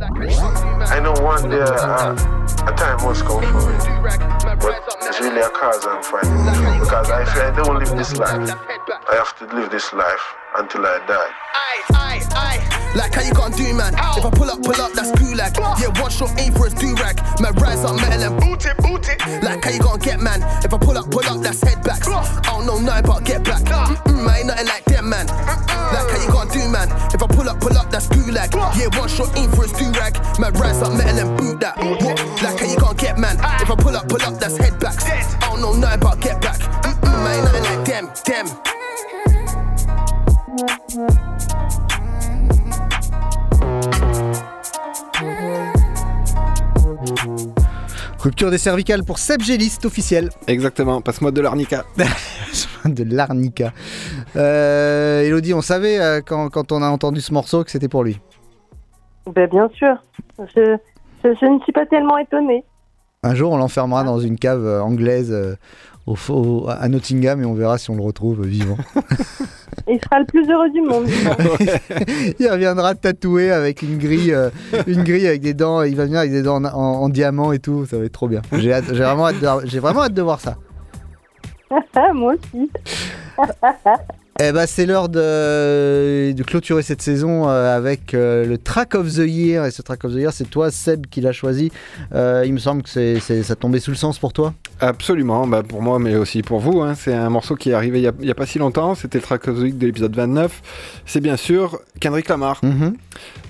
I 0.00 1.00
know 1.00 1.12
one 1.22 1.50
day 1.50 1.60
uh, 1.60 2.12
a 2.66 2.72
time 2.76 3.02
must 3.04 3.24
come 3.24 3.42
for 3.42 3.62
me. 3.68 3.76
But 4.60 4.84
it's 5.02 5.20
really 5.20 5.40
a 5.40 5.50
cause 5.50 5.84
I'm 5.86 6.02
fighting. 6.02 6.80
Because 6.80 7.10
I 7.10 7.24
say 7.34 7.48
I 7.48 7.56
don't 7.56 7.78
live 7.78 7.96
this 7.96 8.16
life. 8.16 8.50
I 9.10 9.14
have 9.16 9.36
to 9.38 9.56
live 9.56 9.70
this 9.70 9.92
life 9.92 10.41
until 10.56 10.86
I 10.86 10.98
die. 11.06 11.30
Aye, 11.54 12.20
aye. 12.34 12.92
Like 12.94 13.14
how 13.14 13.22
you 13.22 13.32
gonna 13.32 13.56
do, 13.56 13.72
man? 13.72 13.94
If 13.94 14.24
I 14.24 14.30
pull 14.30 14.50
up, 14.50 14.62
pull 14.62 14.76
up, 14.80 14.92
that's 14.92 15.12
gulag. 15.12 15.56
Cool, 15.56 15.64
like. 15.64 15.80
Yeah, 15.80 16.00
one 16.00 16.10
shot 16.10 16.32
aim 16.38 16.52
for 16.52 16.68
his 16.68 16.74
do 16.74 16.94
rag. 16.96 17.16
Man, 17.40 17.54
rise 17.54 17.84
up 17.84 17.96
metal 17.96 18.32
and 18.32 18.40
boot 18.40 18.66
it, 18.66 18.76
boot 18.78 19.08
it. 19.08 19.20
Like 19.42 19.64
how 19.64 19.70
you 19.70 19.80
gonna 19.80 19.98
get, 19.98 20.20
man? 20.20 20.42
If 20.64 20.74
I 20.74 20.78
pull 20.78 20.98
up, 20.98 21.10
pull 21.10 21.24
up, 21.24 21.40
that's 21.40 21.62
head 21.62 21.82
backs. 21.82 22.06
I 22.06 22.40
don't 22.44 22.66
know 22.66 22.78
nothing 22.78 23.06
but 23.06 23.24
get 23.24 23.44
back. 23.44 23.62
Mm-mm, 23.62 24.28
I 24.28 24.38
ain't 24.38 24.46
nothing 24.46 24.66
like 24.66 24.84
them, 24.84 25.08
man. 25.08 25.28
Uh-uh. 25.30 25.92
Like 25.96 26.10
how 26.12 26.20
you 26.20 26.30
gonna 26.30 26.52
do, 26.52 26.68
man? 26.68 26.88
If 27.14 27.22
I 27.22 27.26
pull 27.26 27.48
up, 27.48 27.60
pull 27.60 27.76
up, 27.76 27.90
that's 27.90 28.08
gulag. 28.08 28.52
Yeah, 28.76 28.92
one 28.98 29.08
shot 29.08 29.32
aim 29.38 29.50
for 29.52 29.62
his 29.62 29.72
do 29.72 29.88
rag. 29.98 30.20
Man, 30.38 30.52
rise 30.54 30.82
up 30.82 30.92
metal 30.92 31.16
and 31.16 31.38
boot 31.38 31.60
that. 31.60 31.78
What? 31.78 32.20
Like 32.42 32.60
how 32.60 32.66
you 32.66 32.78
gonna 32.78 32.94
get, 32.94 33.18
man? 33.18 33.36
If 33.60 33.70
I 33.70 33.76
pull 33.76 33.96
up, 33.96 34.08
pull 34.08 34.22
up, 34.22 34.38
that's 34.38 34.58
head 34.58 34.78
backs. 34.78 35.04
I 35.08 35.48
don't 35.48 35.62
know 35.62 35.72
nothing 35.72 36.00
but 36.00 36.20
get 36.20 36.42
back. 36.42 36.60
Mm-mm, 36.60 37.08
I 37.08 37.36
ain't 37.36 37.44
nothing 37.44 37.64
like 37.64 37.84
them, 37.88 38.10
them. 38.26 38.46
Rupture 48.18 48.50
des 48.50 48.58
cervicales 48.58 49.02
pour 49.04 49.18
Seb 49.18 49.40
Géliste 49.42 49.84
officiel. 49.84 50.28
Exactement, 50.46 51.00
passe-moi 51.00 51.32
de 51.32 51.40
l'arnica. 51.40 51.84
de 52.84 53.04
l'arnica. 53.14 53.72
Euh, 54.36 55.22
Elodie, 55.22 55.54
on 55.54 55.60
savait 55.60 55.98
euh, 56.00 56.20
quand, 56.24 56.48
quand 56.48 56.70
on 56.72 56.82
a 56.82 56.88
entendu 56.88 57.20
ce 57.20 57.32
morceau 57.34 57.64
que 57.64 57.70
c'était 57.70 57.88
pour 57.88 58.04
lui. 58.04 58.20
Ben, 59.34 59.48
bien 59.48 59.68
sûr. 59.74 59.94
Je, 60.38 60.76
je, 61.24 61.34
je 61.40 61.46
ne 61.46 61.58
suis 61.60 61.72
pas 61.72 61.86
tellement 61.86 62.16
étonnée. 62.18 62.64
Un 63.24 63.34
jour, 63.34 63.52
on 63.52 63.56
l'enfermera 63.56 64.04
dans 64.04 64.20
une 64.20 64.38
cave 64.38 64.64
euh, 64.64 64.82
anglaise 64.82 65.32
euh, 65.32 65.56
au, 66.06 66.16
au- 66.28 66.68
à 66.68 66.88
Nottingham 66.88 67.42
et 67.42 67.44
on 67.44 67.54
verra 67.54 67.78
si 67.78 67.90
on 67.90 67.96
le 67.96 68.02
retrouve 68.02 68.44
vivant. 68.46 68.78
Il 69.88 69.98
sera 70.02 70.20
le 70.20 70.26
plus 70.26 70.48
heureux 70.48 70.70
du 70.70 70.80
monde. 70.80 71.06
il 72.38 72.48
reviendra 72.50 72.94
tatoué 72.94 73.50
avec 73.50 73.82
une 73.82 73.98
grille, 73.98 74.32
euh, 74.32 74.50
une 74.86 75.02
grille 75.02 75.26
avec 75.26 75.40
des 75.40 75.54
dents. 75.54 75.82
Il 75.82 75.96
va 75.96 76.04
venir 76.04 76.20
avec 76.20 76.30
des 76.32 76.42
dents 76.42 76.56
en, 76.56 76.64
en- 76.64 77.02
en 77.02 77.08
diamant 77.08 77.52
et 77.52 77.58
tout. 77.58 77.84
Ça 77.86 77.98
va 77.98 78.04
être 78.04 78.12
trop 78.12 78.28
bien. 78.28 78.42
J'ai 78.52 78.70
vraiment, 78.80 79.26
hâte 79.28 79.40
de- 79.40 79.66
j'ai 79.66 79.78
vraiment 79.80 80.02
hâte 80.02 80.14
de 80.14 80.22
voir 80.22 80.40
ça. 80.40 80.56
Moi 82.14 82.34
aussi. 82.34 82.70
Eh 84.40 84.50
ben, 84.50 84.66
c'est 84.66 84.86
l'heure 84.86 85.08
de, 85.08 86.32
de 86.32 86.42
clôturer 86.42 86.82
cette 86.82 87.02
saison 87.02 87.48
euh, 87.48 87.76
avec 87.76 88.14
euh, 88.14 88.44
le 88.46 88.58
Track 88.58 88.94
of 88.94 89.06
the 89.12 89.18
Year. 89.26 89.66
Et 89.66 89.70
ce 89.70 89.82
Track 89.82 90.04
of 90.04 90.12
the 90.12 90.16
Year, 90.16 90.32
c'est 90.32 90.48
toi, 90.48 90.70
Seb, 90.70 91.06
qui 91.06 91.20
l'a 91.20 91.32
choisi. 91.32 91.70
Euh, 92.14 92.42
il 92.46 92.52
me 92.54 92.58
semble 92.58 92.82
que 92.82 92.88
c'est, 92.88 93.20
c'est- 93.20 93.42
ça 93.42 93.54
tombait 93.56 93.78
sous 93.78 93.90
le 93.90 93.96
sens 93.96 94.18
pour 94.18 94.32
toi. 94.32 94.54
Absolument, 94.80 95.46
bah 95.46 95.62
pour 95.62 95.80
moi, 95.82 95.98
mais 96.00 96.16
aussi 96.16 96.42
pour 96.42 96.58
vous. 96.58 96.80
hein. 96.80 96.94
C'est 96.96 97.12
un 97.14 97.28
morceau 97.30 97.54
qui 97.54 97.70
est 97.70 97.74
arrivé 97.74 98.00
il 98.00 98.06
a- 98.08 98.12
n'y 98.20 98.30
a, 98.30 98.34
pas 98.34 98.46
si 98.46 98.58
longtemps. 98.58 98.94
C'était 98.96 99.18
le 99.18 99.22
track 99.22 99.46
of 99.48 99.58
the 99.58 99.62
week 99.62 99.78
de 99.78 99.86
l'épisode 99.86 100.16
29. 100.16 100.60
C'est 101.06 101.20
bien 101.20 101.36
sûr 101.36 101.78
Kendrick 102.00 102.28
Lamar, 102.28 102.60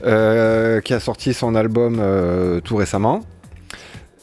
euh, 0.04 0.80
qui 0.80 0.92
a 0.92 1.00
sorti 1.00 1.32
son 1.32 1.54
album 1.54 1.98
euh, 2.00 2.60
tout 2.60 2.76
récemment. 2.76 3.20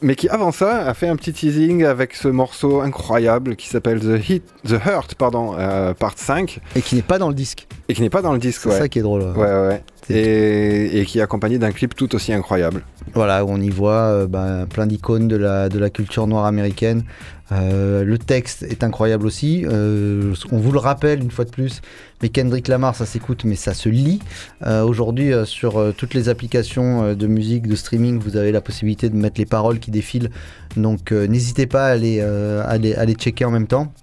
Mais 0.01 0.15
qui, 0.15 0.29
avant 0.29 0.51
ça, 0.51 0.87
a 0.87 0.93
fait 0.93 1.07
un 1.09 1.15
petit 1.17 1.33
teasing 1.33 1.83
avec 1.83 2.15
ce 2.15 2.27
morceau 2.29 2.79
incroyable 2.81 3.55
qui 3.55 3.67
s'appelle 3.67 3.99
The, 3.99 4.29
Hit, 4.29 4.43
The 4.65 4.79
Hurt, 4.85 5.15
pardon, 5.15 5.55
euh, 5.57 5.93
part 5.93 6.13
5. 6.17 6.59
Et 6.75 6.81
qui 6.81 6.95
n'est 6.95 7.01
pas 7.01 7.17
dans 7.17 7.27
le 7.27 7.33
disque. 7.33 7.67
Et 7.89 7.93
qui 7.93 8.01
n'est 8.01 8.09
pas 8.09 8.21
dans 8.21 8.31
le 8.31 8.39
disque, 8.39 8.61
C'est 8.63 8.69
ouais. 8.69 8.77
ça 8.77 8.87
qui 8.87 8.99
est 8.99 9.01
drôle. 9.01 9.23
Ouais, 9.23 9.35
ouais, 9.35 9.67
ouais. 9.67 9.83
Et, 10.09 10.99
et 10.99 11.05
qui 11.05 11.19
est 11.19 11.21
accompagné 11.21 11.59
d'un 11.59 11.71
clip 11.71 11.95
tout 11.95 12.15
aussi 12.15 12.33
incroyable. 12.33 12.83
Voilà, 13.13 13.45
on 13.45 13.61
y 13.61 13.69
voit 13.69 13.93
euh, 13.93 14.27
bah, 14.27 14.65
plein 14.67 14.87
d'icônes 14.87 15.27
de 15.27 15.35
la, 15.35 15.69
de 15.69 15.77
la 15.77 15.89
culture 15.91 16.25
noire 16.25 16.45
américaine. 16.45 17.03
Euh, 17.51 18.03
le 18.03 18.17
texte 18.17 18.63
est 18.63 18.83
incroyable 18.83 19.25
aussi. 19.27 19.65
Euh, 19.67 20.33
on 20.51 20.57
vous 20.57 20.71
le 20.71 20.79
rappelle 20.79 21.21
une 21.21 21.31
fois 21.31 21.45
de 21.45 21.51
plus, 21.51 21.81
mais 22.21 22.29
Kendrick 22.29 22.67
Lamar, 22.67 22.95
ça 22.95 23.05
s'écoute, 23.05 23.43
mais 23.43 23.55
ça 23.55 23.73
se 23.73 23.89
lit. 23.89 24.19
Euh, 24.65 24.83
Aujourd'hui, 24.83 25.31
euh, 25.31 25.45
sur 25.45 25.77
euh, 25.79 25.91
toutes 25.95 26.13
les 26.15 26.27
applications 26.29 27.03
euh, 27.03 27.15
de 27.15 27.27
musique, 27.27 27.67
de 27.67 27.75
streaming, 27.75 28.19
vous 28.19 28.35
avez 28.35 28.51
la 28.51 28.61
possibilité 28.61 29.09
de 29.09 29.15
mettre 29.15 29.39
les 29.39 29.45
paroles 29.47 29.79
qui 29.79 29.91
défilent. 29.91 30.29
Donc 30.75 31.11
euh, 31.11 31.27
n'hésitez 31.27 31.65
pas 31.67 31.85
à 31.87 31.95
les, 31.95 32.19
euh, 32.21 32.63
à, 32.65 32.77
les, 32.77 32.95
à 32.95 33.05
les 33.05 33.13
checker 33.13 33.45
en 33.45 33.51
même 33.51 33.67
temps. 33.67 33.93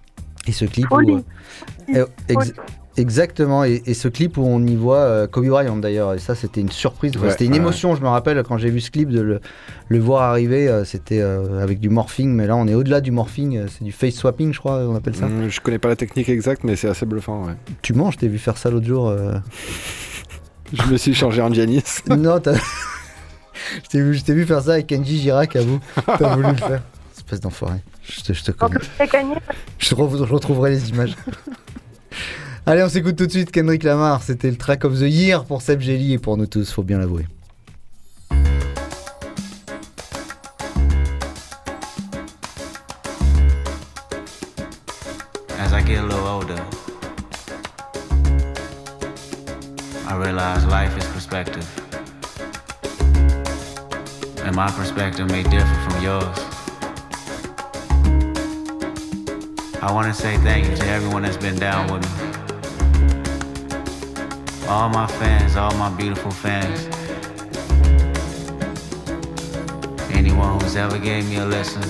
Et 0.48 0.52
ce 0.52 0.64
clip 0.64 0.86
où, 0.92 0.96
Folie. 0.96 1.24
euh, 1.96 2.07
ex- 2.28 2.52
Exactement, 2.97 3.64
et, 3.64 3.82
et 3.86 3.94
ce 3.94 4.09
clip 4.09 4.38
où 4.38 4.42
on 4.44 4.64
y 4.66 4.74
voit 4.74 4.99
euh, 4.99 5.26
Kobe 5.26 5.47
Bryant 5.49 5.76
d'ailleurs, 5.76 6.14
et 6.14 6.18
ça 6.18 6.34
c'était 6.34 6.61
une 6.62 6.70
surprise, 6.70 7.16
Ouais, 7.18 7.30
c'était 7.30 7.44
une 7.44 7.53
ouais, 7.53 7.59
émotion, 7.59 7.94
je 7.94 8.01
me 8.03 8.09
rappelle 8.09 8.42
quand 8.42 8.57
j'ai 8.57 8.70
vu 8.70 8.80
ce 8.80 8.90
clip 8.90 9.11
de 9.11 9.20
le, 9.20 9.40
le 9.88 9.99
voir 9.99 10.22
arriver, 10.22 10.66
euh, 10.68 10.84
c'était 10.84 11.20
euh, 11.20 11.62
avec 11.62 11.78
du 11.80 11.90
morphing, 11.90 12.30
mais 12.32 12.47
là 12.47 12.57
on 12.57 12.66
est 12.66 12.74
au-delà 12.74 13.01
du 13.03 13.11
morphing, 13.11 13.57
euh, 13.59 13.66
c'est 13.68 13.84
du 13.84 13.92
face 13.92 14.14
swapping 14.14 14.53
je 14.55 14.59
crois, 14.61 14.78
on 14.88 14.97
appelle 14.97 15.14
ça. 15.14 15.26
Hum, 15.26 15.49
je 15.51 15.61
connais 15.61 15.78
pas 15.78 15.88
la 15.88 15.97
technique 15.97 16.28
exacte, 16.30 16.64
mais 16.64 16.74
c'est 16.76 16.88
assez 16.88 17.05
bluffant, 17.05 17.44
ouais. 17.44 17.53
Tu 17.82 17.92
manges, 17.92 18.14
je 18.14 18.18
t'ai 18.20 18.28
vu 18.28 18.38
faire 18.38 18.57
ça 18.57 18.70
l'autre 18.70 18.86
jour. 18.86 19.09
euh. 19.09 19.34
Je 20.72 20.82
me 20.90 20.97
suis 20.97 21.14
changé 21.14 21.40
en 21.42 21.53
Giannis. 21.53 21.84
non, 22.09 22.40
t'as- 22.40 22.55
je 23.84 23.88
t'ai 23.88 24.01
vu, 24.01 24.14
je 24.14 24.24
t'ai 24.24 24.34
vu 24.34 24.44
faire 24.47 24.61
ça 24.62 24.72
avec 24.72 24.88
Kenji 24.88 25.18
Girac 25.20 25.55
à 25.55 25.61
vous, 25.62 25.78
t'as 26.18 26.34
voulu 26.34 26.49
le 26.49 26.57
faire. 26.57 26.82
Espèce 27.16 27.40
d'enfoiré, 27.40 27.78
je 28.03 28.20
te, 28.22 28.32
je 28.32 28.42
te 28.42 28.51
connais. 28.53 28.74
Je, 29.78 29.94
re- 29.94 30.26
je 30.26 30.32
retrouverai 30.32 30.70
les 30.70 30.90
images. 30.90 31.14
Allez, 32.69 32.83
on 32.83 32.89
s'écoute 32.89 33.14
tout 33.14 33.27
de 33.27 33.31
suite 33.31 33.53
Kendrick 33.53 33.85
Lamar. 33.85 34.25
C'était 34.25 34.51
le 34.51 34.57
track 34.57 34.85
of 34.85 34.99
the 34.99 35.03
year 35.03 35.45
pour 35.45 35.62
Seb 35.62 35.81
Jelly 35.81 36.14
et 36.14 36.19
pour 36.19 36.37
nous 36.37 36.47
tous, 36.47 36.73
faut 36.73 36.83
bien 36.83 36.99
l'avouer. 36.99 37.25
As 45.61 45.73
I 45.73 45.81
get 45.87 45.99
a 45.99 46.03
little 46.03 46.27
older, 46.27 46.61
I 50.09 50.17
realize 50.17 50.67
life 50.67 50.99
is 50.99 51.07
perspective. 51.14 51.64
And 54.45 54.57
my 54.57 54.73
perspective 54.73 55.31
may 55.31 55.45
differ 55.45 55.77
from 55.89 56.03
yours. 56.03 56.37
I 59.81 59.93
want 59.93 60.09
to 60.09 60.12
say 60.12 60.37
thank 60.39 60.69
you 60.69 60.75
to 60.75 60.87
everyone 60.89 61.23
that's 61.23 61.37
been 61.37 61.61
down 61.61 61.93
with 61.93 62.03
me. 62.03 62.45
All 64.69 64.89
my 64.89 65.07
fans, 65.07 65.55
all 65.57 65.73
my 65.77 65.91
beautiful 65.91 66.33
fans. 66.33 66.89
Anyone 70.11 70.61
who's 70.61 70.75
ever 70.75 70.99
gave 70.99 71.29
me 71.29 71.37
a 71.37 71.45
listen. 71.45 71.83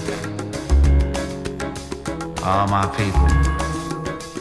All 2.45 2.69
my 2.69 2.87
people. 2.97 3.56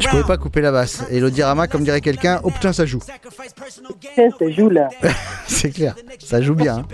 Je 0.00 0.08
pouvais 0.08 0.22
pas 0.24 0.36
couper 0.38 0.60
la 0.60 0.72
basse. 0.72 1.02
Et 1.10 1.20
l'Odirama, 1.20 1.66
comme 1.68 1.84
dirait 1.84 2.00
quelqu'un, 2.00 2.40
oh 2.44 2.50
putain, 2.50 2.72
ça 2.72 2.86
joue. 2.86 3.00
Ça 4.16 4.50
joue 4.50 4.70
là. 4.70 4.88
C'est 5.46 5.70
clair, 5.70 5.94
ça 6.18 6.40
joue 6.40 6.54
bien. 6.54 6.78
hein. 6.78 6.86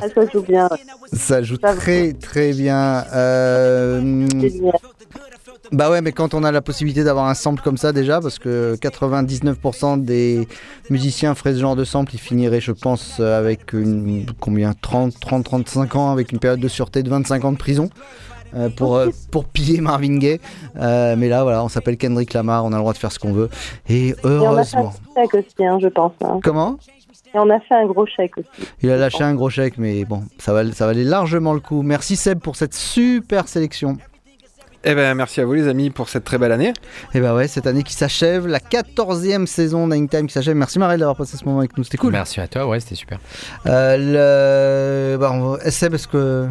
Ah, 0.00 0.06
ça 0.14 0.22
joue 0.32 0.42
bien. 0.42 0.68
Ça 1.12 1.42
joue 1.42 1.56
très 1.58 2.12
très 2.14 2.52
bien. 2.52 3.04
Euh, 3.14 4.26
Bah 5.70 5.90
ouais, 5.90 6.02
mais 6.02 6.12
quand 6.12 6.34
on 6.34 6.44
a 6.44 6.52
la 6.52 6.60
possibilité 6.60 7.02
d'avoir 7.02 7.26
un 7.28 7.34
sample 7.34 7.62
comme 7.62 7.78
ça 7.78 7.92
déjà, 7.92 8.20
parce 8.20 8.38
que 8.38 8.76
99% 8.76 10.02
des 10.04 10.46
musiciens 10.90 11.34
feraient 11.34 11.54
ce 11.54 11.60
genre 11.60 11.76
de 11.76 11.84
sample, 11.84 12.14
ils 12.14 12.20
finiraient, 12.20 12.60
je 12.60 12.72
pense, 12.72 13.20
avec 13.20 13.72
une, 13.72 14.26
combien 14.38 14.72
30, 14.74 15.18
30, 15.18 15.44
35 15.44 15.96
ans, 15.96 16.10
avec 16.12 16.32
une 16.32 16.38
période 16.38 16.60
de 16.60 16.68
sûreté 16.68 17.02
de 17.02 17.08
25 17.08 17.44
ans 17.44 17.52
de 17.52 17.56
prison. 17.58 17.88
Euh, 18.54 18.68
pour, 18.68 18.96
euh, 18.96 19.08
pour 19.30 19.44
piller 19.44 19.80
Marvin 19.80 20.18
Gaye. 20.18 20.40
Euh, 20.76 21.14
mais 21.16 21.28
là, 21.28 21.42
voilà, 21.42 21.62
on 21.64 21.68
s'appelle 21.68 21.96
Kendrick 21.96 22.32
Lamar, 22.34 22.64
on 22.64 22.68
a 22.72 22.76
le 22.76 22.80
droit 22.80 22.92
de 22.92 22.98
faire 22.98 23.12
ce 23.12 23.18
qu'on 23.18 23.32
veut. 23.32 23.48
Et 23.88 24.08
Et 24.08 24.14
on 24.24 24.26
a 24.56 24.64
fait 24.64 24.76
un 24.76 24.80
heureusement. 24.80 24.82
gros 24.82 25.22
chèque 25.22 25.34
aussi, 25.34 25.66
hein, 25.66 25.78
je 25.80 25.88
pense. 25.88 26.12
hein. 26.24 26.40
Comment? 26.42 26.78
Et 27.34 27.38
on 27.38 27.48
a 27.48 27.60
fait 27.60 27.74
un 27.74 27.86
gros 27.86 28.04
chèque 28.06 28.36
aussi. 28.36 28.48
Il 28.82 28.90
a 28.90 28.96
lâché 28.98 29.24
un 29.24 29.34
gros 29.34 29.48
chèque, 29.48 29.78
mais 29.78 30.04
bon, 30.04 30.22
ça, 30.38 30.52
val- 30.52 30.74
ça 30.74 30.84
valait 30.86 31.04
largement 31.04 31.54
le 31.54 31.60
coup. 31.60 31.80
Merci 31.82 32.14
Seb 32.16 32.40
pour 32.40 32.56
cette 32.56 32.74
super 32.74 33.48
sélection. 33.48 33.96
Eh 34.84 34.94
ben, 34.96 35.14
merci 35.14 35.40
à 35.40 35.44
vous 35.46 35.52
les 35.54 35.68
amis 35.68 35.90
pour 35.90 36.08
cette 36.08 36.24
très 36.24 36.38
belle 36.38 36.50
année. 36.50 36.72
Et 37.14 37.20
bah 37.20 37.34
ouais, 37.36 37.46
cette 37.46 37.68
année 37.68 37.84
qui 37.84 37.94
s'achève, 37.94 38.48
la 38.48 38.58
14e 38.58 39.46
saison 39.46 39.86
Nine 39.86 40.08
Time 40.08 40.26
qui 40.26 40.32
s'achève. 40.34 40.56
Merci 40.56 40.80
Marel 40.80 40.98
d'avoir 40.98 41.14
passé 41.16 41.36
ce 41.36 41.44
moment 41.44 41.60
avec 41.60 41.78
nous, 41.78 41.84
c'était 41.84 41.98
cool. 41.98 42.10
Merci 42.12 42.40
à 42.40 42.48
toi, 42.48 42.66
ouais, 42.66 42.80
c'était 42.80 42.96
super. 42.96 43.18
Euh, 43.66 45.12
le... 45.14 45.18
bah, 45.18 45.30
on 45.32 45.52
va- 45.52 45.70
Seb, 45.70 45.94
est-ce 45.94 46.08
que. 46.08 46.48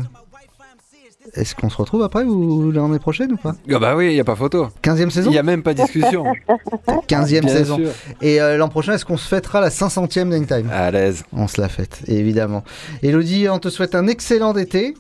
Est-ce 1.33 1.55
qu'on 1.55 1.69
se 1.69 1.77
retrouve 1.77 2.03
après 2.03 2.23
ou 2.23 2.71
l'année 2.71 2.99
prochaine 2.99 3.31
ou 3.31 3.37
pas? 3.37 3.53
Ah 3.71 3.79
bah 3.79 3.95
oui, 3.95 4.07
il 4.11 4.13
n'y 4.15 4.19
a 4.19 4.23
pas 4.25 4.35
photo. 4.35 4.67
15e 4.83 5.09
saison? 5.09 5.29
Il 5.29 5.33
n'y 5.33 5.39
a 5.39 5.43
même 5.43 5.63
pas 5.63 5.73
discussion. 5.73 6.25
15e 7.07 7.41
Bien 7.41 7.47
saison. 7.47 7.77
sûr. 7.77 7.89
Et 8.21 8.41
euh, 8.41 8.57
l'an 8.57 8.67
prochain, 8.69 8.93
est-ce 8.93 9.05
qu'on 9.05 9.17
se 9.17 9.27
fêtera 9.27 9.61
la 9.61 9.69
500e 9.69 10.25
Nine 10.25 10.45
Time 10.45 10.69
À 10.71 10.91
l'aise. 10.91 11.23
On 11.33 11.47
se 11.47 11.61
la 11.61 11.69
fête, 11.69 12.01
évidemment. 12.07 12.63
Elodie, 13.01 13.47
on 13.49 13.59
te 13.59 13.69
souhaite 13.69 13.95
un 13.95 14.07
excellent 14.07 14.53
été. 14.55 14.93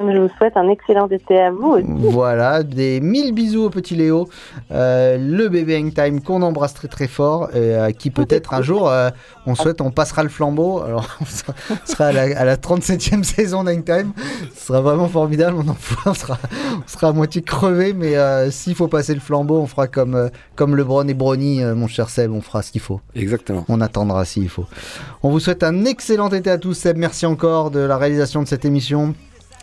Je 0.00 0.18
vous 0.18 0.28
souhaite 0.36 0.56
un 0.56 0.68
excellent 0.68 1.06
été 1.08 1.38
à 1.40 1.50
vous 1.52 1.68
aussi. 1.74 1.86
Voilà, 1.88 2.62
des 2.64 3.00
mille 3.00 3.32
bisous 3.32 3.64
au 3.64 3.70
petit 3.70 3.94
Léo, 3.94 4.28
euh, 4.72 5.16
le 5.18 5.48
bébé 5.48 5.76
Hangtime 5.78 6.20
qu'on 6.20 6.42
embrasse 6.42 6.74
très 6.74 6.88
très 6.88 7.06
fort, 7.06 7.54
et 7.54 7.74
à 7.76 7.92
qui 7.92 8.10
peut-être 8.10 8.54
un 8.54 8.62
jour, 8.62 8.88
euh, 8.90 9.10
on 9.46 9.54
souhaite, 9.54 9.80
on 9.80 9.92
passera 9.92 10.24
le 10.24 10.28
flambeau. 10.28 10.80
Alors, 10.80 11.06
on 11.20 11.24
sera, 11.24 11.54
on 11.70 11.86
sera 11.86 12.06
à, 12.06 12.12
la, 12.12 12.22
à 12.38 12.44
la 12.44 12.56
37e 12.56 13.22
saison 13.22 13.62
d'Hangtime, 13.62 14.12
ce 14.54 14.66
sera 14.66 14.80
vraiment 14.80 15.06
formidable. 15.08 15.56
On, 15.64 15.68
en 15.68 15.74
fera- 15.74 16.10
on 16.10 16.14
sera, 16.14 16.38
on 16.84 16.88
sera 16.88 17.08
à 17.08 17.12
moitié 17.12 17.42
crevé, 17.42 17.92
mais 17.92 18.16
euh, 18.16 18.50
s'il 18.50 18.74
faut 18.74 18.88
passer 18.88 19.14
le 19.14 19.20
flambeau, 19.20 19.58
on 19.60 19.66
fera 19.66 19.86
comme, 19.86 20.16
euh, 20.16 20.28
comme 20.56 20.74
LeBron 20.76 21.06
et 21.06 21.14
Brony, 21.14 21.62
euh, 21.62 21.74
mon 21.76 21.86
cher 21.86 22.10
Seb, 22.10 22.32
on 22.32 22.40
fera 22.40 22.62
ce 22.62 22.72
qu'il 22.72 22.80
faut. 22.80 23.00
Exactement. 23.14 23.64
On 23.68 23.80
attendra 23.80 24.24
s'il 24.24 24.48
faut. 24.48 24.66
On 25.22 25.30
vous 25.30 25.38
souhaite 25.40 25.62
un 25.62 25.84
excellent 25.84 26.30
été 26.30 26.50
à 26.50 26.58
tous. 26.58 26.74
Seb, 26.74 26.96
merci 26.96 27.26
encore 27.26 27.70
de 27.70 27.78
la 27.78 27.96
réalisation 27.96 28.42
de 28.42 28.48
cette 28.48 28.64
émission. 28.64 29.14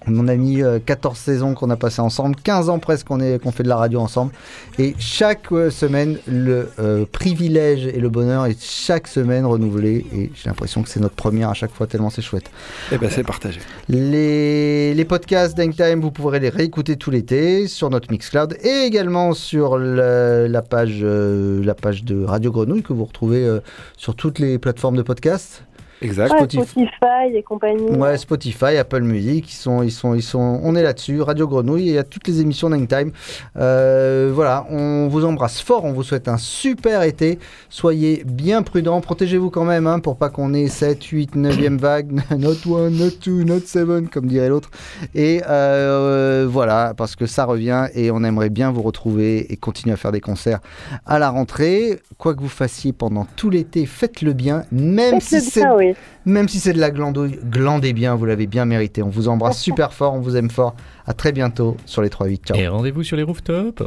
On 0.08 0.28
a 0.28 0.36
mis 0.36 0.64
euh, 0.64 0.80
14 0.84 1.16
saisons 1.18 1.54
qu'on 1.54 1.70
a 1.70 1.76
passé 1.76 2.02
ensemble, 2.02 2.36
15 2.44 2.70
ans 2.70 2.80
presque 2.80 3.08
qu'on 3.08 3.52
fait 3.52 3.62
de 3.64 3.70
la 3.70 3.76
radio 3.76 4.00
ensemble. 4.00 4.32
Et 4.80 4.96
chaque 4.98 5.52
euh, 5.52 5.70
semaine, 5.70 6.18
le 6.28 6.70
euh, 6.80 7.06
privilège 7.12 7.86
et 7.86 8.00
le 8.00 8.10
bonheur 8.10 8.48
est 8.48 8.60
chaque 8.60 9.08
semaine 9.08 9.46
renouvelé. 9.46 10.06
Et 10.16 10.32
j'ai 10.34 10.50
l'impression 10.50 10.82
que 10.82 10.90
c'est 10.90 11.00
notre 11.00 11.14
première 11.16 11.50
à 11.50 11.54
chaque 11.54 11.72
fois, 11.72 11.86
tellement 11.86 12.10
c'est 12.10 12.24
chouette. 12.24 12.50
Eh 12.92 12.98
ben, 12.98 13.10
c'est 13.12 13.24
partagé. 13.24 13.60
Les, 13.90 14.94
les 14.96 15.06
podcasts 15.06 15.56
d'Hangtime, 15.56 16.02
vous 16.02 16.12
pourrez 16.12 16.40
les 16.40 16.50
réécouter 16.50 16.96
tout 16.96 17.12
l'été 17.12 17.68
sur 17.68 17.90
notre 17.92 18.10
Mixcloud 18.12 18.58
et 18.64 18.86
également 18.86 19.34
sur 19.34 19.78
le- 19.78 20.48
la, 20.50 20.62
page, 20.64 21.00
euh, 21.04 21.64
la 21.64 21.76
page 21.76 22.04
de 22.04 22.24
Radio 22.24 22.52
Grenouille 22.52 22.82
que 22.82 22.94
vous 22.94 23.06
retrouvez 23.06 23.46
euh, 23.46 23.60
sur 23.98 24.16
toutes 24.16 24.40
les 24.40 24.58
plateformes 24.58 24.98
de 24.98 25.04
podcasts. 25.04 25.64
Exact. 26.02 26.32
Ouais, 26.32 26.38
Spotify. 26.40 26.66
Spotify 26.68 27.36
et 27.36 27.44
compagnie. 27.44 27.92
Ouais, 27.92 28.18
Spotify, 28.18 28.78
Apple 28.78 29.02
Music, 29.02 29.52
ils 29.52 29.56
sont, 29.56 29.84
ils 29.84 29.92
sont, 29.92 30.16
ils 30.16 30.24
sont, 30.24 30.60
on 30.64 30.76
est 30.76 30.82
là-dessus. 30.82 31.22
Radio 31.22 31.48
Grenouille, 31.48 31.88
il 31.88 31.94
y 31.94 31.98
a 31.98 32.04
toutes 32.04 32.28
les 32.28 32.42
émissions 32.42 32.70
d'Hangtime. 32.70 33.12
Euh, 33.58 34.32
voilà, 34.34 34.66
on 34.70 35.08
vous 35.08 35.26
embrasse 35.26 35.62
fort, 35.62 35.86
on 35.86 35.92
vous 35.92 36.04
souhaite 36.04 36.28
un 36.28 36.38
super 36.38 37.04
été. 37.04 37.38
Soyez 37.70 38.24
bien 38.26 38.64
prudents, 38.64 39.00
protégez-vous 39.02 39.52
quand 39.52 39.66
même 39.66 39.86
hein, 39.86 40.00
pour 40.00 40.18
pas 40.18 40.30
qu'on 40.30 40.54
ait 40.54 40.68
7, 40.68 41.04
8, 41.04 41.36
9e 41.36 41.78
vague, 41.78 42.12
not 42.38 42.56
1, 42.66 42.90
not 42.90 43.12
2, 43.24 43.44
not 43.44 43.60
7, 43.60 44.10
comme 44.10 44.26
dirait 44.26 44.50
l'autre. 44.50 44.72
Et 45.14 45.42
euh, 45.48 46.48
voilà, 46.50 46.94
parce 46.98 47.16
que 47.16 47.28
ça 47.28 47.46
revient 47.46 47.88
et 47.94 48.10
on 48.12 48.24
aimerait 48.24 48.50
bien 48.50 48.72
vous 48.72 48.82
retrouver 48.82 49.52
et 49.52 49.58
continuer 49.58 49.94
à 49.94 49.98
faire 49.98 50.12
des 50.12 50.22
concerts 50.22 50.60
à 51.06 51.20
la 51.20 51.30
rentrée. 51.30 52.00
Quoi 52.18 52.34
que 52.34 52.42
vous 52.42 52.50
fassiez 52.50 52.94
pendant 52.94 53.26
tout 53.36 53.50
l'été, 53.50 53.86
faites-le 53.86 54.34
bien, 54.34 54.64
même 54.72 55.20
si 55.22 55.42
c'est 55.42 55.62
bien, 55.62 55.91
même 56.26 56.48
si 56.48 56.60
c'est 56.60 56.74
de 56.74 56.80
la 56.80 56.92
glandouille, 56.92 57.40
glandez 57.44 57.94
bien, 57.94 58.16
vous 58.16 58.26
l'avez 58.26 58.48
bien 58.48 58.66
mérité. 58.66 59.04
On 59.04 59.10
vous 59.10 59.28
embrasse 59.28 59.60
super 59.60 59.94
fort, 59.94 60.14
on 60.14 60.20
vous 60.20 60.36
aime 60.36 60.50
fort. 60.50 60.76
À 61.06 61.14
très 61.14 61.32
bientôt 61.32 61.78
sur 61.86 62.02
les 62.02 62.10
3-8. 62.10 62.46
Ciao. 62.46 62.58
Et 62.58 62.68
rendez-vous 62.68 63.04
sur 63.04 63.18
les 63.18 63.24
rooftops. 63.24 63.84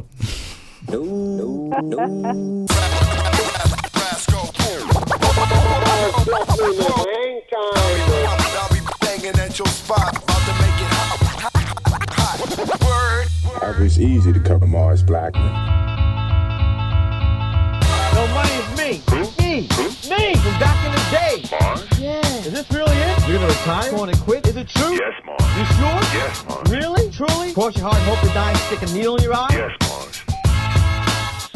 It's 13.85 13.99
easy 13.99 14.33
to 14.33 14.41
cover 14.41 14.67
Mars 14.67 15.03
Blackman. 15.03 15.45
No, 18.15 18.27
money 18.35 18.51
is 18.51 18.69
me. 18.77 19.03
Me. 19.39 19.69
Me 20.09 20.35
from 20.35 20.59
back 20.59 20.85
in 20.85 20.93
the 20.93 21.03
day. 21.11 21.94
Is 22.45 22.53
this 22.53 22.71
really 22.71 22.95
it? 22.95 23.27
You're 23.27 23.39
gonna 23.39 23.49
retire? 23.49 23.91
Going 23.91 24.13
to 24.13 24.21
quit? 24.21 24.47
Is 24.47 24.55
it 24.55 24.69
true? 24.69 24.93
Yes, 24.93 25.15
Mars. 25.25 25.41
You 25.57 25.65
sure? 25.65 26.21
Yes, 26.21 26.45
Mars. 26.47 26.71
Really? 26.71 27.11
Truly? 27.11 27.55
Cross 27.55 27.77
your 27.79 27.89
heart 27.89 27.97
and 27.97 28.05
hope 28.05 28.21
to 28.21 28.35
die 28.35 28.51
and 28.51 28.59
stick 28.59 28.83
a 28.83 28.93
needle 28.93 29.17
in 29.17 29.23
your 29.23 29.33
eye? 29.35 29.49
Yes, 29.51 29.71
Mars. 29.89 30.23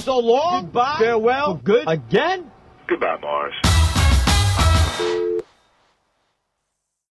So 0.02 0.18
long. 0.18 0.62
Goodbye. 0.62 0.96
Farewell. 0.98 1.56
For 1.56 1.62
good. 1.62 1.84
Again? 1.86 2.50
Goodbye, 2.86 3.18
Mars. 3.20 3.52